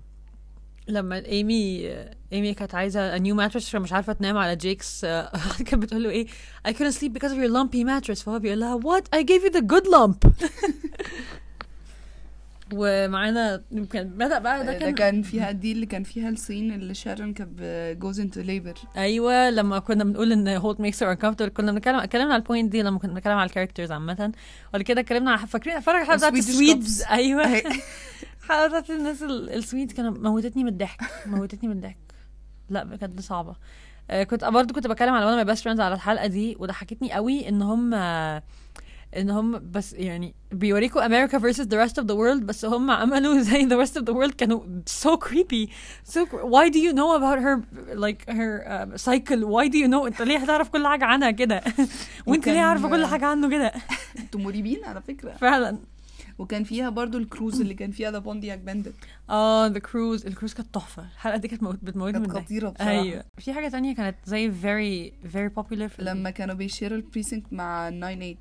[0.87, 1.89] لما ايمي
[2.33, 5.31] ايمي كانت عايزة a new mattress فمش عارفة تنام على جيك's آه،
[5.67, 6.27] كانت بتقول له إيه
[6.67, 8.23] I couldn't sleep because of your lumpy mattress.
[8.23, 9.03] فهو بيقول لها what?
[9.19, 10.27] I gave you the good lump.
[12.77, 16.71] ومعانا كان بدأ بقى ده ده كان, كان فيها دي اللي كان فيها ال scene
[16.73, 17.59] اللي شارون كانت
[18.01, 22.33] goes into labor أيوه لما كنا بنقول إن هولت makes her uncomfortable كنا بنتكلم اتكلمنا
[22.33, 24.31] على ال point دي لما كنا بنتكلم على ال characters عامة.
[24.69, 27.03] وبعد كده اتكلمنا على فاكرين فاكر الحلقة بتاعت ال Swedes.
[27.03, 27.43] أيوه.
[28.43, 31.97] الحلقة بتاعت الناس ال- ال Swedes كانت موتتني من الضحك موتتني من الضحك.
[32.69, 33.55] لا بجد صعبة.
[34.09, 37.49] آه، كنت برضه كنت بتكلم على وأنا my best friends على الحلقة دي وضحكتني قوي
[37.49, 37.93] إن هم
[39.17, 43.39] إن هم بس يعني بيوريكوا America versus the rest of the world بس هم عملوا
[43.41, 44.61] زي the rest of the world كانوا
[45.03, 45.69] so creepy.
[46.13, 47.55] So why do you know about her
[47.95, 49.41] like her uh, cycle?
[49.55, 50.05] Why do you know?
[50.05, 51.61] أنت ليه هتعرف كل حاجة عنها كده؟
[52.27, 53.71] وأنت ليه عارفه كل حاجة عنه كده؟
[54.19, 55.31] أنتوا مريبين على فكرة.
[55.41, 55.77] فعلا.
[56.37, 58.93] وكان فيها برضو الكروز اللي كان فيها the Pontiac Bandit
[59.29, 61.03] آه the cruise ال cruise كانت تحفة.
[61.13, 62.91] الحلقة دي كانت موت- بتموتني من خطيرة بصراحة.
[62.91, 63.23] أيوه.
[63.37, 67.09] في حاجة تانية كانت زي very very popular في لما كانوا بي share وا ال
[67.09, 68.35] precinct مع 98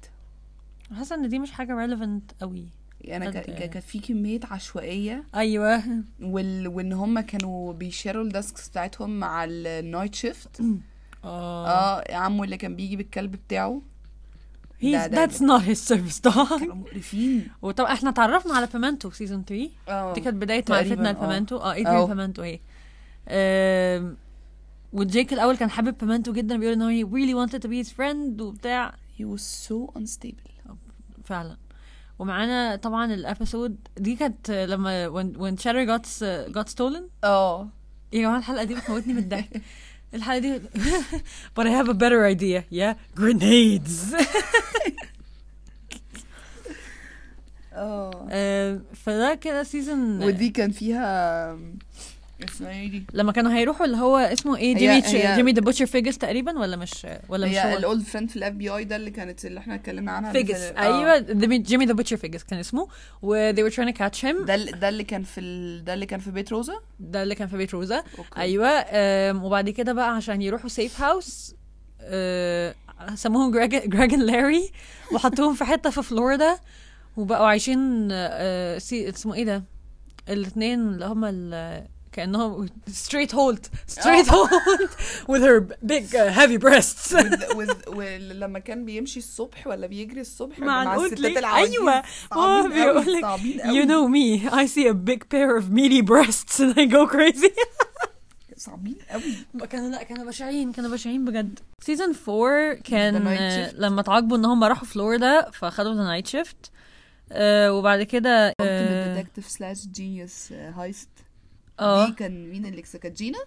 [0.95, 2.69] حاسة إن دي مش حاجة relevant قوي
[3.05, 3.41] بجد.
[3.71, 5.25] كان في كمية عشوائية.
[5.35, 5.83] أيوه.
[6.23, 6.69] وال...
[6.69, 10.61] وإن هم كانوا بي share وا ال desks بتاعتهم مع ال night shift
[11.25, 11.67] آه.
[11.69, 12.15] آه.
[12.15, 13.83] عمو اللي كان بيجي بالكلب بتاعه.
[14.83, 16.49] He's ده- ده- that's not his service dog.
[16.61, 17.49] كانوا مقرفين.
[17.63, 20.15] وطبعا إحنا تعرفنا على بيمنتو في season 3 آه.
[20.15, 21.09] دي كانت بداية معرفتنا.
[21.09, 21.73] لبيمنتو آه.
[21.73, 22.61] ادريان بيمنتو أهي.
[23.29, 24.17] آم،
[24.93, 27.93] وجيك الأول كان حابب بيمنتو جدا بيقول إن هو he really wanted to be his
[27.93, 28.95] friend وبتاع.
[29.19, 30.52] He was so unstable.
[31.25, 31.57] فعلا.
[32.19, 36.07] ومعانا طبعا ال episode دي كانت لما when Cheddar got
[36.59, 37.03] got stolen.
[37.25, 37.69] آه.
[38.13, 39.63] يا جماعة الحلقة دي بتموتني من الضحك.
[40.15, 40.59] الحلقة دي
[41.59, 42.63] but I have a better idea.
[42.75, 44.15] Yeah grenades.
[47.73, 48.27] آه.
[48.31, 51.59] آه، فده كده season ودي كان فيها
[52.49, 55.01] اسمها إيه دي؟ لما كانوا هيروحوا اللي هو اسمه إيه؟ Jimmy
[55.37, 58.37] Jimmy the Butcher Figgis تقريبا ولا مش ولا مش هي هو؟ ال old friend في
[58.37, 60.57] ال FBI ده اللي كانت اللي إحنا اتكلمنا عنها Figgis.
[60.59, 60.81] في- آه.
[60.83, 61.19] أيوه
[61.57, 62.89] Jimmy the Butcher Figgis كان اسمه.
[63.23, 64.45] و they were trying to catch him.
[64.47, 65.85] ده ده اللي كان في ال...
[65.85, 67.97] ده اللي كان في بيت روزا؟ ده اللي كان في بيت روزا.
[68.19, 68.29] أوكي.
[68.41, 71.55] أيوه وبعد كده بقى عشان يروحوا safe house
[73.15, 73.51] سموهم
[73.87, 74.71] Greg and Larry
[75.13, 76.59] وحطوهم في حتة في فلوريدا
[77.17, 79.65] وبقوا عايشين آه، اسمه إيه ده؟
[80.29, 81.25] الاثنين اللي هم
[82.13, 84.91] كانهم straight هولت straight هولت
[85.31, 87.13] with her big uh, heavy breasts.
[87.15, 91.13] With- with- ولما كان بيمشي الصبح ولا بيجري الصبح مع مع ال elderly.
[91.29, 91.73] الستات العواجيز.
[91.75, 92.03] أيوة.
[92.33, 93.87] هو صعبين قوي بيقولك صعبين you قوي.
[93.87, 94.51] know me.
[94.53, 97.53] I see a big pair of meaty breasts and I go crazy.
[98.57, 99.67] صعبين قوي.
[99.67, 101.59] كانوا لا كانوا بشعين كانوا بشعين بجد.
[101.81, 103.75] season 4 كان The night آه، shift.
[103.79, 106.71] لما اتعاقبوا إن هم راحوا فلوريدا فخدوا the night shift
[107.71, 111.09] وبعد كده ultimate آه detective slash genius هايست.
[111.83, 113.39] آه، دي كان مين اللي كانت جينا؟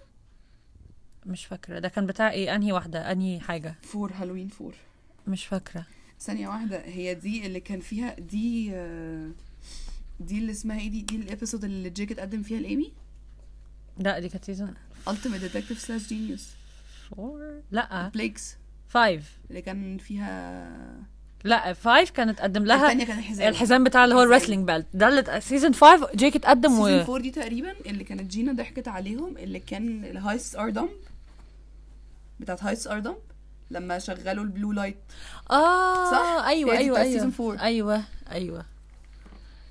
[1.26, 1.78] مش فاكرة.
[1.78, 4.74] ده كان بتاع إيه؟ أنهي واحدة؟ أنهي حاجة؟ فور هالوين فور.
[5.26, 5.86] مش فاكرة.
[6.20, 9.30] ثانية واحدة هي دي اللي كان فيها دي آه،
[10.20, 12.92] دي اللي اسمها إيه دي؟ دي الابيسود اللي جيك اتقدم فيها لإيمي؟
[13.98, 14.74] لا دي كانت سيزون
[15.06, 16.42] ultimate detective slash genius.
[17.18, 18.08] 4 لا.
[18.08, 18.56] بليكس
[18.90, 21.02] 5 اللي كان فيها
[21.46, 24.22] لا 5 كانت تقدم لها الثانية كان الحزام الحزام بتاع اللي هو.
[24.22, 28.04] ال wrestling belt ده اللي season 5 جيك اتقدم season و 4 دي تقريبا اللي
[28.04, 30.88] كانت جينا ضحكت عليهم اللي كان ال heists are dumb
[32.40, 33.16] بتاعت heists are dumb
[33.70, 34.96] لما شغلوا ال blue light
[35.50, 37.20] آه صح؟ أيوه أيوه أيوه.
[37.20, 37.60] season four.
[37.62, 38.64] أيوه أيوه.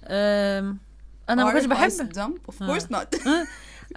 [0.08, 0.78] أم...
[1.30, 2.10] أنا ما كنتش بحب.
[2.10, 2.64] dumb of.
[2.64, 3.16] course not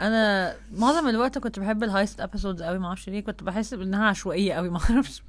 [0.00, 4.06] أنا معظم الوقت كنت بحب ال heist episodes قوي ما أعرفش ليه كنت بحس انها
[4.06, 5.22] عشوائية قوي ما أعرفش.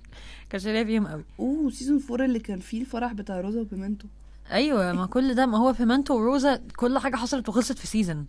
[0.49, 1.23] كانش ليا فيهم قوي.
[1.39, 4.07] أوه season 4 اللي كان فيه الفرح بتاع روزا وبيمنتو.
[4.51, 8.25] أيوه ما كل ده ما هو بيمنتو وروزا كل حاجة حصلت وخلصت في season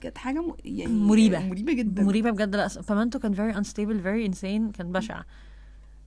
[0.00, 0.54] كانت حاجة م...
[0.64, 1.46] يعني مريبة.
[1.46, 2.02] مريبة جدا.
[2.02, 2.56] مريبة بجد.
[2.56, 5.22] لا بيمنتو كان very unstable very insane كان بشع.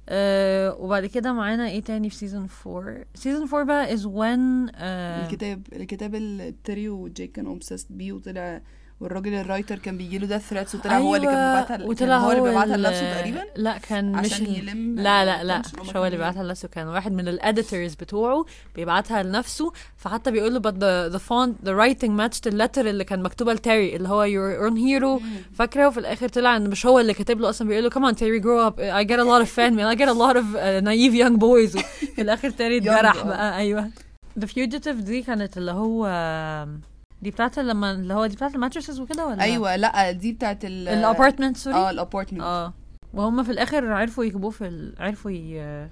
[0.10, 5.26] أه وبعد كده معانا إيه تاني في season 4 season 4 بقى is when أه
[5.26, 8.62] الكتاب الكتاب اللي تيري وجيك كانوا obsessed بيه وطلع
[9.04, 11.36] والراجل ال writer كان بيجي له death threats وطلع هو اللي كان
[11.66, 15.26] بيبعتها وطلع كان هو اللي بيبعتها لنفسه تقريبا؟ لا كان مش عشان ال- يلم لا
[15.26, 18.46] لا لا مش هو اللي بيبعتها لنفسه كان واحد من الاديتورز بتوعه
[18.76, 23.04] بيبعتها لنفسه فحتى بيقول له but the, the font the writing matched the letter اللي
[23.04, 25.24] كان مكتوبة لتيري اللي هو your own hero.
[25.56, 28.16] فاكره؟ وفي الآخر طلع إن مش هو اللي كاتب له أصلا بيقول له come on
[28.18, 28.80] Terry grow up.
[28.80, 31.38] I get a lot of fan mail I get a lot of uh, naive young
[31.40, 31.84] boys.
[32.16, 33.26] في الآخر تيري اتجرح.
[33.26, 33.58] بقى.
[33.58, 33.90] أيوه.
[34.40, 36.06] The Fugitive دي كانت اللي هو
[37.24, 40.66] دي بتاعت لما اللي هو دي بتاعت ال mattresses وكده ولا؟ أيوه لا دي بتاعت
[40.66, 42.42] ال ال apartment sorry؟ آه ال apartment.
[42.42, 42.74] آه.
[43.14, 44.96] وهم في الآخر عرفوا يجيبوه في ال...
[45.00, 45.88] عرفوا ي...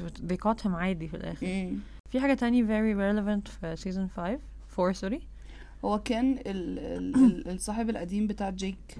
[0.00, 1.46] they caught him عادي في الآخر.
[1.46, 1.78] مم.
[2.10, 4.38] في حاجة تانية very relevant في season 5
[4.78, 5.20] 4 sorry؟
[5.84, 8.96] هو كان ال ال ال الصاحب القديم بتاع جيك.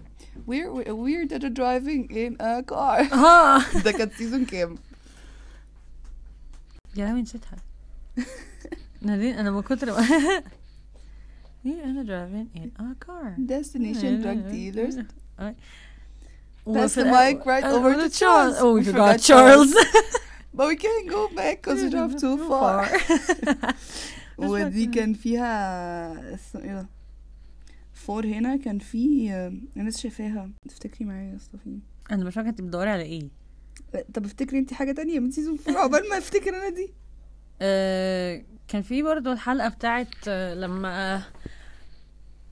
[0.49, 3.13] We're we're that are driving in a car.
[3.25, 3.83] آه.
[3.85, 4.75] ده كان season كام؟
[6.97, 7.57] يا لهوي نسيتها.
[9.03, 9.93] نادين أنا من كتر
[11.65, 13.37] ما هي أنا driving in a car.
[13.39, 14.97] Destination drug dealers.
[16.67, 18.57] وفي Pass the الآ- mic right uh, over to Charles.
[18.59, 19.71] Oh, we, We forgot, forgot Charles.
[20.57, 22.89] but we can't go back because we drove too far.
[24.39, 26.87] ودي كان فيها اسم- إيه ده
[27.93, 29.31] فور هنا كان في
[29.77, 33.29] أنا لسه شايفاها تفتكري معايا يا صفين أنا مش فاكره أنت بتدوري على إيه؟
[34.15, 36.95] طب افتكري أنت حاجة تانية من season four عقبال ما أفتكر أنا دي.
[37.63, 41.23] آه، كان في برضو الحلقة بتاعت آه، لما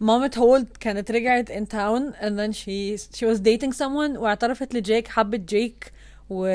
[0.00, 5.08] مامة هولت كانت رجعت in town and then she she was dating someone واعترفت لجيك
[5.08, 5.92] حبت جيك
[6.30, 6.46] و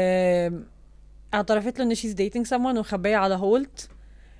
[1.33, 3.79] اعترفت له إن she's dating someone وخبية على هولت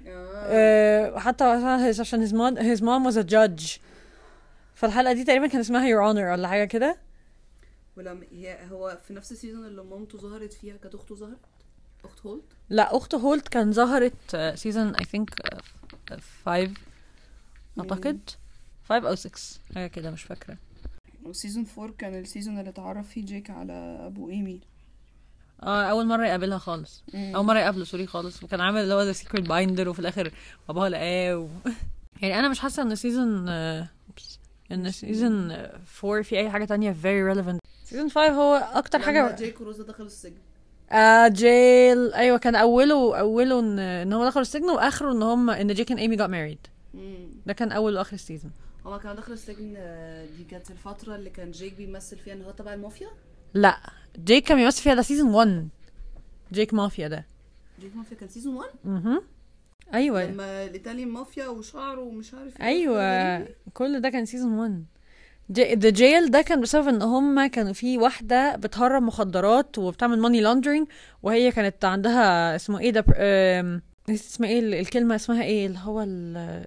[0.08, 3.80] آه، وقتها his- عشان his mom, his mom was a judge.
[4.76, 6.98] فالحلقة دي تقريبا كان اسمها your honor ولا حاجة كده.
[7.98, 11.38] ولما هي هو في نفس ال season اللي مامته ظهرت فيها كانت أخته ظهرت؟
[12.06, 15.26] أخت هولت لا أخت هولت كان ظهرت season I think
[16.46, 16.72] 5
[17.80, 18.20] أعتقد.
[18.90, 19.32] 5 أو 6
[19.76, 20.58] حاجة كده مش فاكرة.
[21.24, 23.74] و season four كان ال season اللي اتعرف فيه جيك على
[24.06, 24.60] أبو إيمي.
[25.64, 27.04] آه أول مرة يقابلها خالص.
[27.16, 28.44] أول مرة يقابله sorry خالص.
[28.44, 30.32] وكان عامل اللي هو the secret binder وفي الآخر
[30.68, 31.48] باباها لقاه و...
[32.22, 33.50] يعني أنا مش حاسة إن season
[34.72, 35.52] إن season
[36.04, 37.58] 4 في أي حاجة تانية very relevant.
[37.84, 40.38] season 5 هو أكتر حاجة جيك وروزا دخلوا السجن.
[40.92, 45.74] آه jail أيوه كان أوله أوله ان إن هو دخلوا السجن وآخره إن هم إن
[45.74, 46.70] جيك and إيمي got married.
[46.94, 47.28] مم.
[47.46, 48.52] ده كان أول وآخر ال season
[48.86, 52.52] هما كانوا دخلوا السجن آه، دي كانت الفترة اللي كان جيك بيمثل فيها إن هو
[52.52, 53.08] تبع المافيا؟
[53.54, 53.78] لا
[54.24, 55.68] جيك كان بيمثل فيها ده season 1
[56.52, 57.26] جيك مافيا ده.
[57.82, 59.22] جيك مافيا كان season 1 أها
[59.94, 60.26] أيوه.
[60.26, 63.48] لما ال Italian mafia وشعره ومش عارف إيه أيوه.
[63.74, 64.86] كل ده كان season 1
[65.52, 70.88] the jail ده كان بسبب إن هم كانوا في واحدة بتهرب مخدرات وبتعمل money laundering
[71.24, 73.06] وهي كانت عندها اسمه إيه ده
[74.10, 76.02] اسمها إيه ال- الكلمة اسمها إيه؟ اللي هو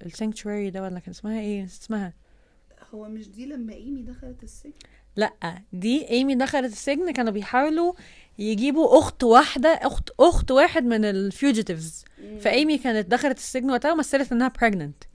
[0.06, 2.12] ال sanctuary ده ولا كان اسمها إيه؟ اسمها.
[2.94, 4.72] هو مش دي لما إيمي دخلت السجن؟
[5.16, 5.32] لأ
[5.72, 7.92] دي إيمي دخلت السجن كانوا بيحاولوا
[8.38, 12.04] يجيبوا أخت واحدة أخت أخت واحد من ال fugitives
[12.40, 15.06] فإيمي كانت دخلت السجن وقتها ومثلت إنها pregnant.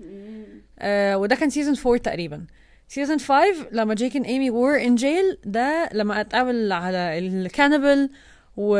[0.80, 2.46] آه وده كان season 4 تقريبا.
[2.88, 8.10] season 5 لما جيك ايمي were in jail ده لما اتقابل على ال cannibal
[8.58, 8.78] و...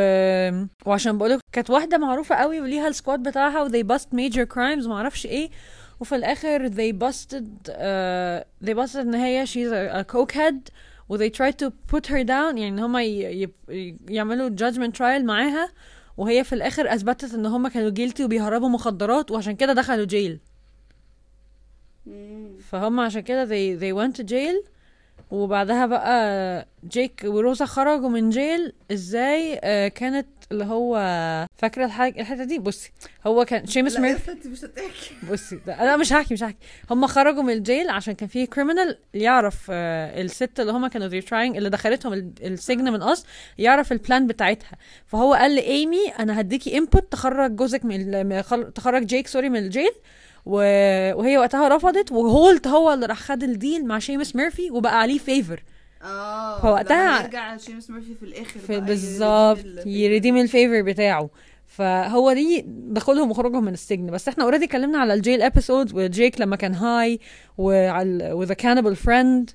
[0.86, 4.86] وعشان بقولك كانت واحدة معروفة قوي وليها ال squad بتاعها و they bust major crimes
[4.86, 5.50] ومعرفش إيه.
[6.00, 10.70] وفي الآخر they busted uh, they busted ان هي she's a, a cokehead
[11.08, 12.56] و they tried to put her down.
[12.56, 13.42] يعني ان هما ي...
[13.68, 13.96] ي...
[14.08, 15.68] يعملوا judgment trial معاها.
[16.16, 20.40] وهي في الآخر أثبتت إن هما كانوا guilty وبيهربوا مخدرات وعشان كده دخلوا jail
[22.70, 24.68] فهم عشان كده they, they went to jail.
[25.30, 30.96] وبعدها بقى جيك وروزا خرجوا من jail إزاي؟ آه كانت اللي هو
[31.56, 32.92] فاكرة الحاجة الحتة دي؟ بصي
[33.26, 35.14] هو كان شيمس ميرفي انت مش هتحكي.
[35.32, 36.56] بصي ده أنا مش هحكي مش هحكي.
[36.90, 41.20] هم خرجوا من ال jail عشان كان في criminal يعرف آه الست اللي هم كانوا
[41.20, 43.26] trying اللي دخلتهم ال- السجن من اصل
[43.58, 44.72] يعرف ال plan بتاعتها.
[45.06, 48.42] فهو قال لايمي أنا هديكي input تخرج جوزك من
[48.74, 49.92] تخرج جيك sorry من ال jail
[50.46, 50.52] و...
[51.14, 55.18] وهي وقتها رفضت وهولت هو اللي راح خد ال deal مع شيمس ميرفي وبقى عليه
[55.18, 55.62] فيفر
[56.02, 60.44] آه فوقتها- يرجع شيمس ميرفي في الآخر في بالظبط ي redeem ال- ي redeem ال
[60.44, 61.30] favor بتاعه.
[61.76, 64.06] فهو دي دخولهم وخروجهم من السجن.
[64.10, 67.20] بس إحنا already اتكلمنا على ال jail episode وجيك لما كان high
[67.58, 69.50] وعلى و the cannibal friend.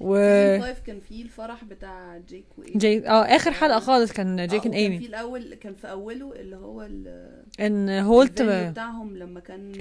[0.00, 4.40] و season 5 كان فيه الفرح بتاع جيك وايمي جيك آه آخر حلقة خالص كان
[4.40, 9.16] آه، جيك and ايمي في الأول كان في أوله اللي هو ال- إن هولت بتاعهم
[9.16, 9.72] لما كان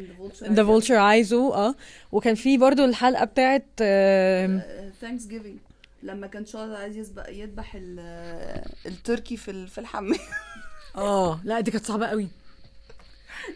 [0.44, 1.76] the Vulture عايزه آه.
[2.12, 3.66] وكان في برضو الحلقة بتاعت
[5.02, 5.58] Thanksgiving
[6.04, 6.98] لما كان تشارلز عايز
[7.30, 10.20] يذبح ال- التركي في في الحمام.
[11.00, 12.28] آه لا دي كانت صعبة قوي.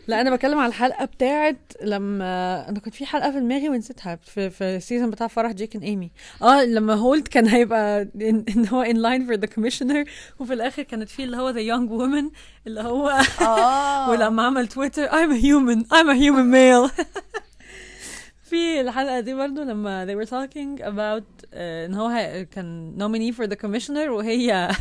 [0.08, 4.50] لا أنا بتكلم على الحلقة بتاعت لما أنا كنت في حلقة في دماغي ونسيتها في
[4.50, 8.82] في ال season بتاع فرح جيك ايمي آه لما هولت كان هيبقى إن, إن هو
[8.82, 10.06] in line for the commissioner
[10.40, 12.30] وفي الآخر كانت في اللي هو the young woman
[12.68, 13.10] اللي هو
[13.42, 14.10] آه.
[14.10, 16.92] ولما عمل تويتر I'm a human I'm a human male.
[18.50, 23.48] في الحلقة دي برضو لما they were talking about uh, إن هو كان nominee for
[23.48, 24.72] the commissioner وهي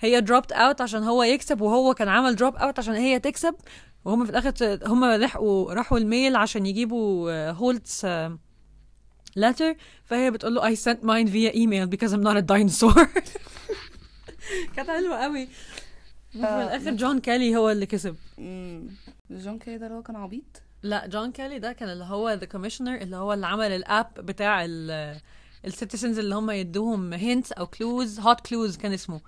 [0.00, 3.54] هي dropped out عشان هو يكسب وهو كان عمل drop out عشان هي تكسب.
[4.04, 8.06] وهم في الآخر هم لحقوا راحوا ال mail عشان يجيبوا Holt's
[9.38, 9.76] letter.
[10.04, 13.06] فهي بتقول له I sent mine via email because I'm not a dinosaur.
[14.76, 15.48] كانت حلوة قوي.
[16.34, 18.16] وفي آه، الآخر جون كالي هو اللي كسب.
[19.30, 22.46] جون كاي ده اللي هو كان عبيط؟ لا جون كالي ده كان اللي هو the
[22.46, 24.64] commissioner اللي هو اللي عمل ال app بتاع
[25.64, 29.20] ال citizens اللي هم يدوهم hints أو clues Hot Clues كان اسمه.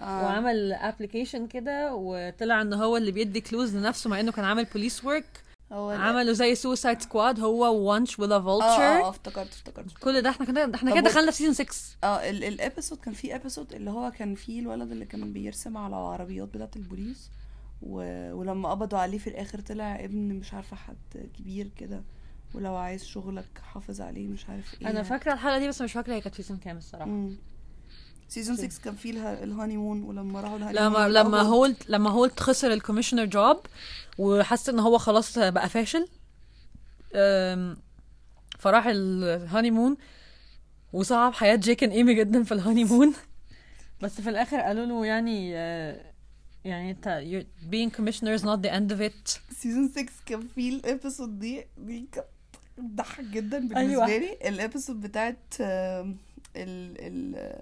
[0.00, 0.22] آه.
[0.24, 5.04] وعمل application كده وطلع إن هو اللي بيدي clues لنفسه مع إنه كان عامل police
[5.04, 9.92] work هو عملوا زي Suicide Squad هو وانش و the آه آه Vulture افتكرت افتكرت
[9.98, 11.74] كل ده إحنا كده إحنا كده دخلنا في season 6
[12.04, 15.76] آه ال- ال episode كان في episode اللي هو كان فيه الولد اللي كان بيرسم
[15.76, 17.30] على العربيات بتاعة البوليس
[17.82, 17.96] و...
[18.34, 22.02] ولما قبضوا عليه في الآخر طلع ابن مش عارفة حد كبير كده
[22.54, 26.14] ولو عايز شغلك حافظ عليه مش عارف إيه أنا فاكرة الحلقة دي بس مش فاكرة
[26.14, 27.10] هي كانت في season كام الصراحة.
[28.34, 32.10] season 6 كان فيه اله- ال honeymoon ولما راحوا ال honey لما لما هولت لما
[32.10, 33.60] هولت خسر ال commissioner job
[34.18, 36.08] وحس إن هو خلاص بقى فاشل
[38.58, 39.96] فراح ال honeymoon
[40.92, 43.14] وصعب حياة جيك and إيمي جدا في ال honeymoon
[44.02, 46.12] بس في الآخر قالوا له يعني آه،
[46.64, 47.22] يعني انت
[47.70, 49.40] being commissioner is not the end of it.
[49.54, 52.26] season 6 كان فيه ال episode دي دي كانت
[52.78, 54.06] بتضحك جدا بالنسبة أيوة.
[54.06, 54.32] لي.
[54.48, 56.14] ال episode بتاعت ال
[56.56, 57.54] ال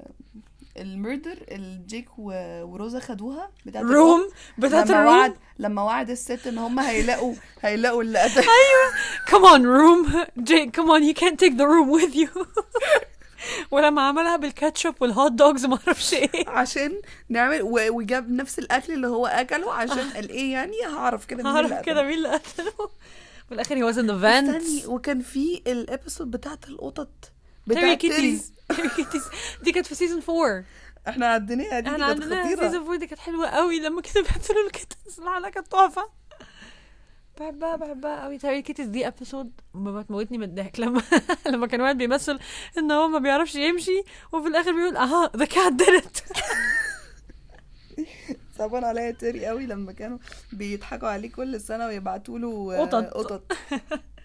[0.80, 3.84] ال murder اللي جيك وروزا خدوها بتاعت.
[3.84, 8.42] room بتاعت لما ال room؟ وعد لما وعد الست إن هم هيلاقوا هيلاقوا اللي قتل
[9.30, 10.16] come on room.
[10.38, 12.46] جيك come on you can't take the room with you.
[13.70, 18.92] ولما عملها بالكاتشب وال hot dogs ما أعرفش إيه عشان نعمل و- وجاب نفس الاكل
[18.92, 21.72] اللي هو أكله عشان قال إيه يعني؟ هعرف كده مين هعرف.
[21.84, 22.72] كده مين اللي قتله.
[23.48, 27.32] في الآخر he was in the vent استني وكان في ال episode بتاعت القطط
[27.66, 27.96] بتاعت تيري.
[27.96, 28.52] kitties
[29.62, 30.64] دي كانت في season 4
[31.08, 32.60] إحنا عديناها دي إحنا كانت خطيرة.
[32.68, 36.10] سيزون 4 دي كانت حلوة قوي لما كانوا بيقتلوا ال kitties الحلقة كانت تحفة.
[37.40, 38.38] بحبها بحبها قوي.
[38.38, 40.80] تيري kitties دي episode ما بتموتني من الضحك.
[40.80, 41.02] لما
[41.46, 42.38] لما كان واحد بيمثل
[42.78, 44.02] إن هو ما بيعرفش يمشي
[44.32, 46.18] وفي الآخر بيقول أها ذا cat did it
[48.58, 50.18] صعبان عليا تيري قوي لما كانوا
[50.52, 53.52] بيضحكوا عليه كل سنة ويبعتوا له قطط.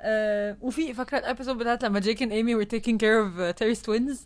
[0.00, 3.82] قطط وفي فاكرة ال episode بتاعت لما جيك and ايمي taking care of uh, Terry's
[3.86, 4.18] twins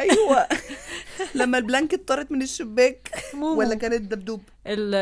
[0.00, 0.48] أيوه.
[1.40, 3.10] لما ال blanket طارت من الشباك.
[3.34, 4.42] ولا كانت دبدوب.
[4.66, 4.94] ال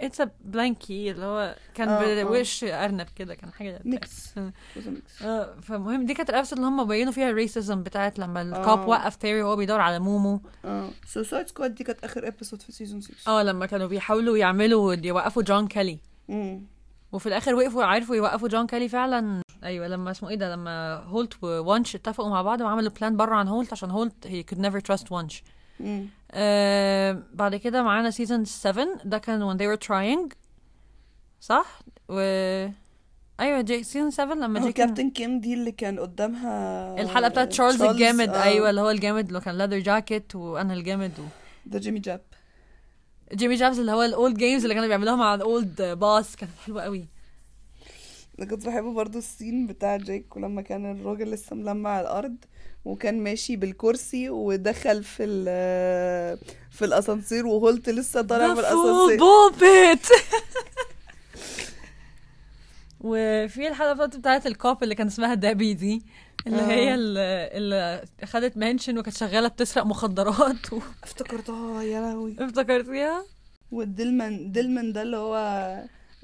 [0.00, 2.24] it's blankie اللي هو كان آه، آه.
[2.24, 4.52] بوش أرنب كده كان حاجة mix آه.
[5.22, 8.51] آه فمهم دي كانت ال episode اللي هم بينوا فيها ال racism بتاعت لما ال
[8.51, 8.88] cop آه.
[8.88, 10.40] وقف تيري وهو بيدور على مومو.
[10.64, 10.90] آه.
[11.06, 15.42] Suicide Squad دي كانت آخر episode في season 6 آه لما كانوا بيحاولوا يعملوا يوقفوا
[15.42, 15.68] جون
[16.30, 16.62] امم
[17.12, 19.42] وفي الآخر وقفوا عرفوا يوقفوا جون كيلي فعلا.
[19.64, 23.48] أيوه لما اسمه إيه ده لما هولت وونش اتفقوا مع بعض وعملوا plan بره عن
[23.48, 25.42] هولت عشان هولت هي could never trust وونش.
[26.30, 30.34] آه بعد كده معانا season 7 ده كان when they were trying
[31.40, 32.18] صح؟ و
[33.40, 37.82] أيوه جي سيزون 7 لما جي كابتن كيم دي اللي كان قدامها الحلقة بتاعت تشارلز
[37.82, 38.42] الجامد آه.
[38.42, 41.22] أيوه اللي هو الجامد اللي كان leather جاكيت وأنا الجامد و...
[41.66, 42.20] ده جيمي جاب
[43.34, 47.08] جيمي جابز اللي هو الاولد جيمز اللي كانوا بيعملوها مع الاولد باس كانت حلوة قوي
[48.40, 52.36] أنا كنت بحب برضو السين بتاع جيك ولما كان الراجل لسه ملمع على الأرض
[52.84, 55.44] وكان ماشي بالكرسي ودخل في ال
[56.70, 59.18] في الأسانسير وهولت لسه طالع من الأسانسير.
[63.00, 66.02] وفي الحلقة بتاعت ال cop اللي كان اسمها دابي دي
[66.46, 66.66] اللي آه.
[66.66, 72.36] هي اللي, اللي خدت mention وكانت شغالة بتسرق مخدرات و- افتكرتها يا لهوي.
[72.38, 73.24] افتكرتيها؟
[73.72, 75.36] والدلمن دلمن ده اللي هو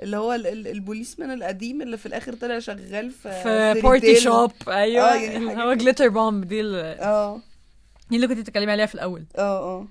[0.03, 3.43] اللي هو ال- ال- ال policeman القديم اللي في الآخر طلع شغال في
[3.75, 4.23] في party retail.
[4.23, 5.75] shop أيوه آه، يعني هو.
[5.75, 7.41] glitter bomb دي آه.
[8.11, 9.25] دي اللي كنت بتتكلمي عليها في الأول.
[9.39, 9.41] آه
[9.79, 9.81] آه.
[9.81, 9.89] ما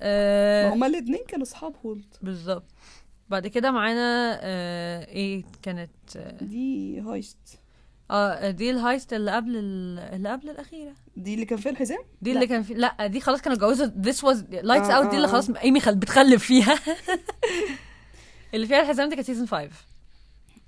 [0.00, 2.18] آه هما الاتنين كانوا أصحاب هولت.
[2.22, 2.64] بالظبط.
[3.28, 7.38] بعد كده معانا آه إيه كانت؟ آه دي heist.
[8.10, 10.92] آه، دي ال heist اللي قبل ال- اللي قبل الأخيرة.
[11.16, 12.36] دي اللي كان فيها الحزام؟ دي لا.
[12.36, 13.86] اللي كان في لا دي خلاص كانوا اتجوزوا.
[13.86, 15.94] This was lights آه، out دي اللي آه، خلاص ايمي خل...
[15.96, 16.78] بتخلف فيها.
[18.54, 19.68] اللي فيها الحزام دي كانت season 5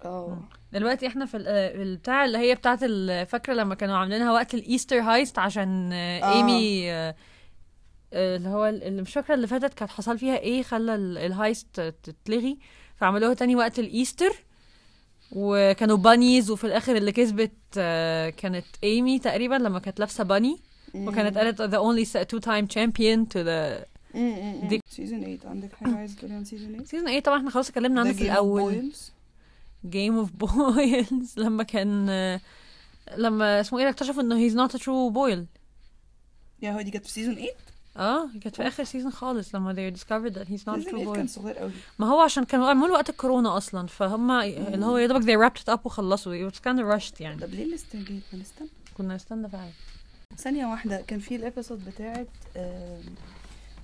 [0.04, 0.38] آه
[0.72, 2.78] دلوقتي إحنا في ال- البتاع اللي هي بتاعت
[3.28, 6.32] فاكرة لما كانوا عاملينها وقت ال Easter heist عشان آه، آه.
[6.36, 7.14] ايمي آه،
[8.12, 11.18] آه، اللي هو ال- اللي مش فاكرة اللي فاتت كانت حصل فيها إيه خلى ال-
[11.18, 12.58] ال heist تتلغي
[12.96, 14.32] فعملوها تاني وقت ال Easter
[15.32, 17.52] وكانوا bunnies وفي الآخر اللي كسبت
[18.36, 20.60] كانت ايمي تقريبا لما كانت لابسة bunny
[20.94, 23.84] وكانت قالت the only two time champion to the
[24.68, 27.68] دي- season 8 عندك حاجة عايز تقولي عن سيزون 8 سيزون إيه طبعا إحنا خلاص
[27.68, 28.92] اتكلمنا عنه في الأول.
[29.86, 32.40] Game of Boyles لما كان آه،
[33.16, 35.44] لما اسمه إيه ده اكتشفوا انه not a true Boyle
[36.62, 37.50] يا هو دي كانت في season 8
[37.96, 41.26] آه كانت في آخر season خالص لما they discovered that he's not true 8 كان
[41.26, 41.70] صغير قوي.
[41.98, 45.62] ما هو عشان كانوا عملوا وقت الكورونا أصلا فهم اللي هو يا دوبك they wrapped
[45.62, 46.50] it up وخلصوا.
[46.50, 47.40] It was kind of rushed يعني.
[47.40, 48.68] طب ليه الاستعجال ما نستنى.
[48.98, 49.70] كنا نستنى فعلا.
[50.38, 52.26] ثانية واحدة كان في ال episode بتاعت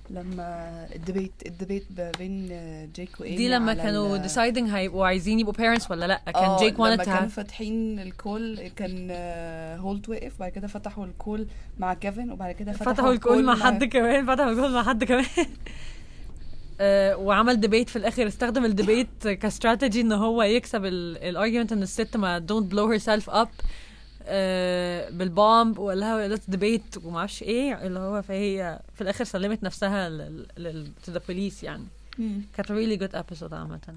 [0.09, 5.05] لما ال debate ال debate ما بين آه، جيك وإيمي دي لما كانوا deciding هيبقوا
[5.05, 9.07] عايزين يبقوا parents ولا لأ؟ كان آه، جيك wanted لما كانوا فاتحين ال call كان
[9.11, 11.47] آه، هولت وقف بعد كده فتحوا ال call
[11.79, 14.83] مع كيفن وبعد كده فتحوا, فتحوا ال call مع حد كمان فتحوا ال call مع
[14.83, 15.25] حد كمان.
[16.81, 21.71] آه، وعمل debate في الآخر استخدم ال debate ك strategy إن هو يكسب ال argument
[21.71, 23.49] إن الست ما don't blow herself up
[25.11, 29.63] بال bomb وقال لها let's debate وما أعرفش إيه اللي هو فهي في الآخر سلمت
[29.63, 31.85] نفسها لل to the police يعني.
[32.57, 33.95] كانت really good episode عامة.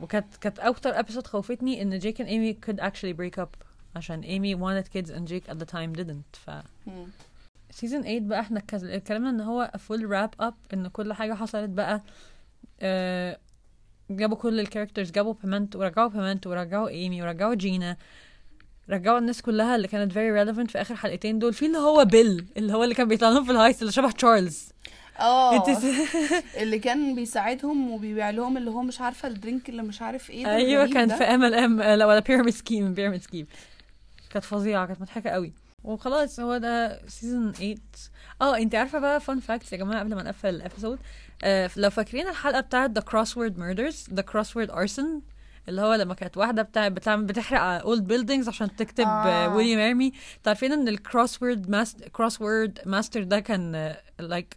[0.00, 3.48] وكانت كانت أكتر episode خوفتني إن جيك and Amy could actually break up
[3.96, 6.36] عشان Amy wanted kids and Jake at the time didn't.
[6.38, 6.50] ف
[7.80, 12.02] season 8 بقى إحنا اتكلمنا إن هو full wrap up إن كل حاجة حصلت بقى
[12.80, 13.38] آه
[14.10, 17.96] جابوا كل ال characters جابوا بيمنت ورجعوا بيمنت ورجعوا ايمي ورجعوا جينا
[18.92, 21.52] رجعوا الناس كلها اللي كانت very relevant في آخر حلقتين دول.
[21.54, 24.10] في اللي هو بيل اللي هو اللي كان بيطلع لهم في ال heist اللي شبه
[24.10, 24.68] تشارلز
[25.20, 25.64] آه
[26.62, 30.46] اللي كان بيساعدهم وبيبيع لهم اللي هو مش عارفة ال drink اللي مش عارف إيه
[30.54, 31.16] أيوه كان ده.
[31.16, 33.46] في ام ال ام لا ولا pyramid scheme pyramid scheme
[34.30, 35.52] كانت فظيعة كانت مضحكة قوي.
[35.84, 37.74] وخلاص هو ده season 8
[38.42, 40.98] آه انت عارفة بقى fun facts يا جماعة قبل ما نقفل ال episode
[41.44, 45.22] آه لو فاكرين الحلقة بتاعت the crossword murders the crossword arson
[45.68, 49.56] اللي هو لما كانت واحدة بتاع بتعمل بتحرق old buildings عشان تكتب آه.
[49.56, 50.12] ويليام ايرمي
[50.46, 54.56] عارفين إن ال crossword master crossword master ده كان like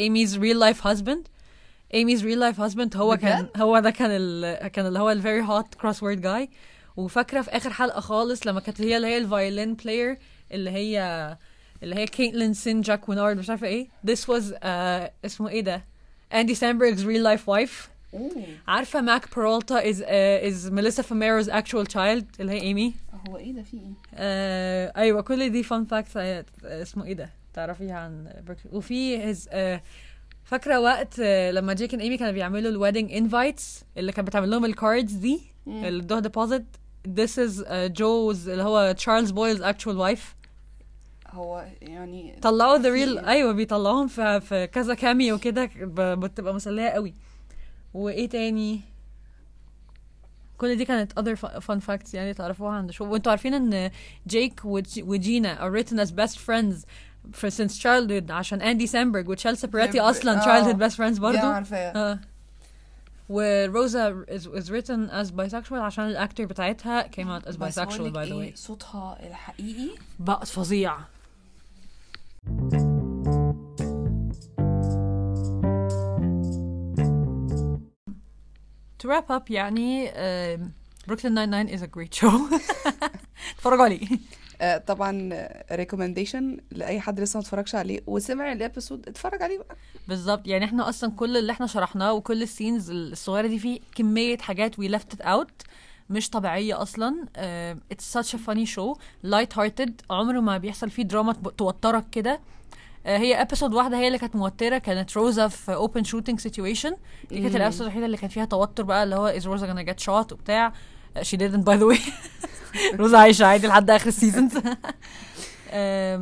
[0.00, 1.28] Amy's real life husband
[1.94, 5.74] Amy's real life husband هو كان هو ده كان ال كان اللي هو ال very
[5.74, 6.50] hot crossword guy
[6.96, 10.18] وفاكرة في آخر حلقة خالص لما كانت هي اللي هي ال violin player
[10.52, 10.98] اللي هي
[11.82, 13.88] اللي هي كيتلين سين جاك وينارد مش عارفة إيه.
[14.06, 15.84] This was uh, اسمه إيه ده؟
[16.34, 17.89] اندي سامبرج's real life wife.
[18.68, 22.94] عارفة ماك بيرالتا is uh, is Melissa Famero's actual child اللي هي ايمي
[23.28, 26.16] هو إيه ده؟ في إيه؟ آه أيوه كل دي fun facts
[26.64, 29.82] اسمه إيه ده؟ تعرفيها عن بيركلي وفي هز آه
[30.44, 34.50] فاكرة وقت آه لما Jake and Amy كانوا بيعملوا ال wedding invites اللي كانت بتعمل
[34.50, 35.40] لهم ال cards دي.
[35.66, 36.64] اللي ادوها deposit
[37.08, 40.34] this is uh, Joe's اللي هو تشارلز بويلز actual wife.
[41.30, 45.70] هو يعني طلعوا the real؟ أيوه بيطلعوهم في في كذا cameo كده
[46.14, 47.14] بتبقى مسلية قوي.
[47.94, 48.80] وإيه تاني؟
[50.58, 53.04] كل دي كانت other fu- fun facts يعني تعرفوها عن show.
[53.04, 53.90] وإنتوا عارفين إن
[54.26, 56.76] جيك وج- وجينا are written as best friends
[57.40, 60.10] for since childhood عشان اندي سامبرج وتشيل سابراتي آه.
[60.10, 61.38] أصلا childhood best friends برضو.
[61.38, 62.18] عارفاها آه.
[63.28, 68.14] وروزا is, is written as bisexual عشان ال actor بتاعتها came out as bisexual by
[68.14, 68.56] the إيه، way.
[68.56, 70.96] صوتها الحقيقي؟ بقى فظيع.
[79.02, 80.60] To wrap up يعني um,
[81.10, 82.32] Brooklyn Nine-Nine is a great show.
[83.56, 84.06] اتفرجوا عليه.
[84.60, 85.28] آه، طبعا
[85.72, 88.00] recommendation لأي حد لسه ما اتفرجش عليه.
[88.06, 89.76] وسمع ال episode اتفرج عليه بقى.
[90.08, 90.46] بالظبط.
[90.46, 94.74] يعني إحنا أصلا كل اللي إحنا شرحناه وكل ال scenes الصغيرة دي فيه كمية حاجات
[94.80, 95.50] we left it out.
[96.10, 97.26] مش طبيعية أصلا.
[97.36, 98.98] uh, it's such a funny show.
[99.26, 102.36] Light hearted عمره ما بيحصل فيه دراما توترك كده.
[102.36, 102.59] uh,
[103.06, 106.96] هي episode واحدة هي اللي كانت موترة كانت روزا في open shooting situation
[107.30, 107.56] دي كانت.
[107.56, 110.32] ال episode الوحيدة اللي كان فيها توتر بقى اللي هو is Rosa gonna get shot
[110.32, 110.72] وبتاع.
[111.18, 112.00] she didn't by the way.
[113.00, 114.58] روزا عايشة عادي لحد آخر ال seasons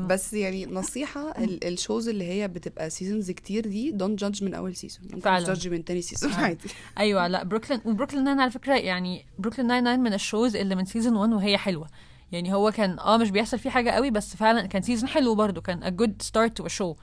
[0.06, 4.54] بس يعني نصيحة ال- ال shows اللي هي بتبقى seasons كتير دي don't judge من
[4.54, 5.44] أول season فعلا.
[5.44, 6.36] ت judge من تاني season آه.
[6.36, 6.68] عادي.
[6.98, 10.74] أيوه لا Brooklyn و Brooklyn Nine على فكرة يعني Brooklyn Nine-Nine من ال shows اللي
[10.74, 11.88] من season 1 وهي حلوة.
[12.32, 15.60] يعني هو كان آه مش بيحصل فيه حاجة قوي بس فعلا كان season حلو برضو
[15.60, 16.96] كان a good start to a show.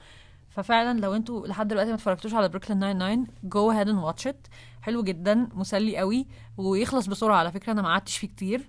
[0.48, 4.50] ففعلا لو أنتوا لحد دلوقتي ما اتفرجتوش على Brooklyn Nine-Nine go ahead and watch it.
[4.82, 8.68] حلو جدا مسلي قوي ويخلص بسرعة على فكرة أنا ما قعدتش فيه كتير.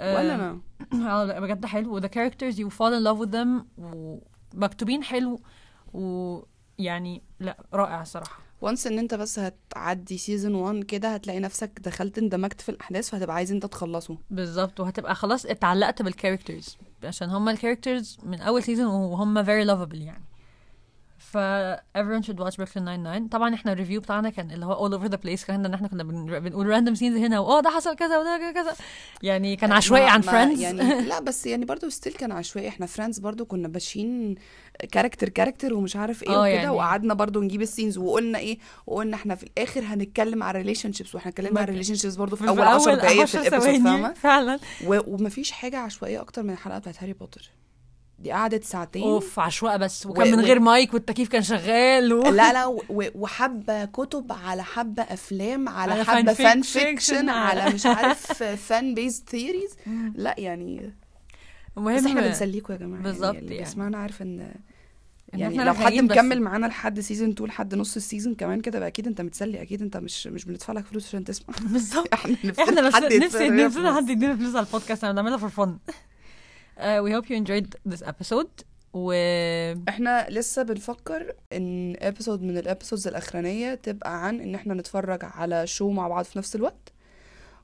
[0.00, 0.60] ولا آه، أنا.
[1.10, 1.94] آه لا بجد حلو.
[1.94, 5.40] و the characters you fall in love with them ومكتوبين حلو
[5.92, 8.43] ويعني لا رائع الصراحة.
[8.64, 13.10] و once إن أنت بس هتعدي season 1 كده هتلاقي نفسك دخلت اندمجت في الأحداث
[13.10, 14.18] فهتبقى عايز أنت تخلصه.
[14.30, 19.66] بالظبط وهتبقى خلاص اتعلقت بال characters عشان هما ال characters من أول season وهم very
[19.68, 20.24] lovable يعني.
[21.34, 21.38] ف
[21.98, 23.28] everyone should watch Brooklyn Nine-Nine.
[23.30, 25.88] طبعا إحنا ال review بتاعنا كان اللي هو all over the place كان إن إحنا
[25.88, 28.74] كنا بن- بنقول random scenes هنا واه ده حصل كذا وده كذا
[29.22, 32.68] يعني كان عشوائي عن Friends يعني لا بس يعني برضو still كان عشوائي.
[32.68, 34.34] إحنا Friends برضو كنا ماشيين
[34.92, 36.68] character character ومش عارف إيه آه وكده يعني.
[36.70, 41.30] وقعدنا برضو نجيب ال scenes وقلنا إيه وقلنا إحنا في الآخر هنتكلم على relationships وإحنا
[41.30, 44.58] اتكلمنا على ما- relationships برضو في أول 10 دقايق في 10 ال episode فاهمة؟ فعلا.
[44.86, 47.50] ومفيش حاجة عشوائية أكتر من الحلقة بتاعت Harry Potter.
[48.24, 49.02] دي قعدت ساعتين.
[49.02, 50.06] أوف عشوائي بس.
[50.06, 52.22] وكان و- من و- غير مايك والتكييف كان شغال و...
[52.22, 52.82] لا لا و-
[53.14, 59.76] وحبة كتب على حبة أفلام على, على حبة fan fiction على- مش عارف fan theories
[60.14, 60.92] لا يعني
[61.78, 63.58] المهم بس إحنا بنسليكم يا جماعة بالظبط يعني يعني.
[63.58, 64.52] بيسمعنا عارف إن
[65.32, 65.98] يعني لو حد بس.
[66.00, 69.62] مكمل معانا لحد season 2 لحد نص ال season كمان كده بقى أكيد أنت متسلي
[69.62, 71.54] أكيد أنت مش مش بندفع لك فلوس عشان تسمع.
[71.60, 72.08] بالظبط.
[72.14, 73.96] إحنا نفسنا إحنا بس نفسي نفسنا.
[73.96, 75.78] حد يدينا فلوس على البودكاست أنا بنعملها for fun
[76.78, 78.64] we hope you enjoyed this episode.
[78.94, 79.12] و
[79.88, 85.66] إحنا لسه بنفكر إن episode من ال episodes الأخرانية تبقى عن إن إحنا نتفرج على
[85.66, 86.92] show مع بعض في نفس الوقت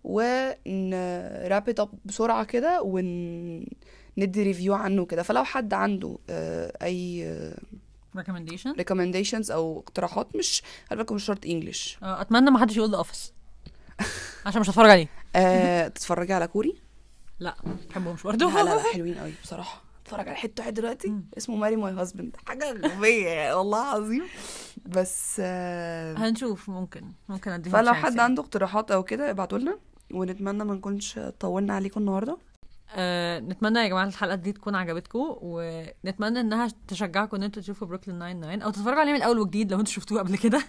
[0.04, 5.22] ون wrap up بسرعة كده وندي review عنه كده.
[5.22, 7.34] فلو حد عنده آه، أي
[8.18, 12.90] recommendation recommendations أو اقتراحات مش خلي بالكم مش شرط English آه، أتمنى ما حدش يقول
[12.90, 13.32] The Office
[14.46, 15.08] عشان مش هتفرج عليه.
[15.36, 16.89] آه، تتفرجي على كوري؟
[17.40, 17.56] لا.
[17.64, 19.82] ما بحبهمش برضه لا لا لا حلوين قوي بصراحة.
[20.04, 21.24] اتفرج على حتة واحد دلوقتي مم.
[21.38, 22.36] اسمه Marry My Husband.
[22.46, 24.24] حاجة غبية والله العظيم.
[24.86, 28.20] بس آه، هنشوف ممكن ممكن أديهم فلو حد يعني.
[28.22, 29.78] عنده اقتراحات أو كده ابعتوا لنا
[30.12, 32.38] ونتمنى ما نكونش طولنا عليكم النهارده.
[32.94, 38.18] آه، نتمنى يا جماعة الحلقة دي تكون عجبتكم ونتمنى إنها تشجعكم إن أنتوا تشوفوا بروكلين
[38.18, 40.58] 99 أو تتفرجوا عليه من الأول وجديد لو أنتوا شفتوه قبل كده.
[40.58, 40.62] uh,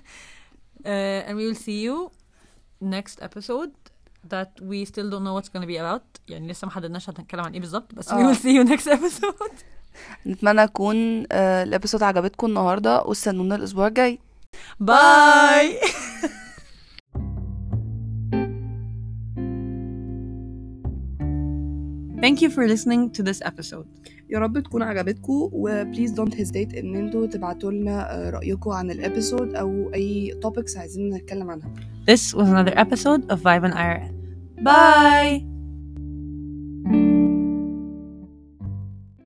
[1.28, 2.12] and we will see you
[2.84, 3.91] next episode.
[4.30, 6.22] That we still don't know what's gonna be about.
[6.28, 8.34] يعني لسه ما حددناش هنتكلم عن إيه بالظبط بس we آه.
[8.34, 9.52] will see you next episode.
[10.28, 14.20] نتمنى يكون آه، ال episode عجبتكم النهارده واستنونا الأسبوع الجاي.
[14.80, 15.78] Bye
[22.22, 23.88] Thank you for listening to this episode.
[24.30, 28.92] يا رب تكون عجبتكم و please don't hesitate إن أنتوا تبعتوا لنا آه، رأيكم عن
[28.92, 31.74] ال episode أو أي topics عايزين نتكلم عنها.
[32.06, 34.10] This was another episode of Vibe and.
[34.64, 35.51] Bye!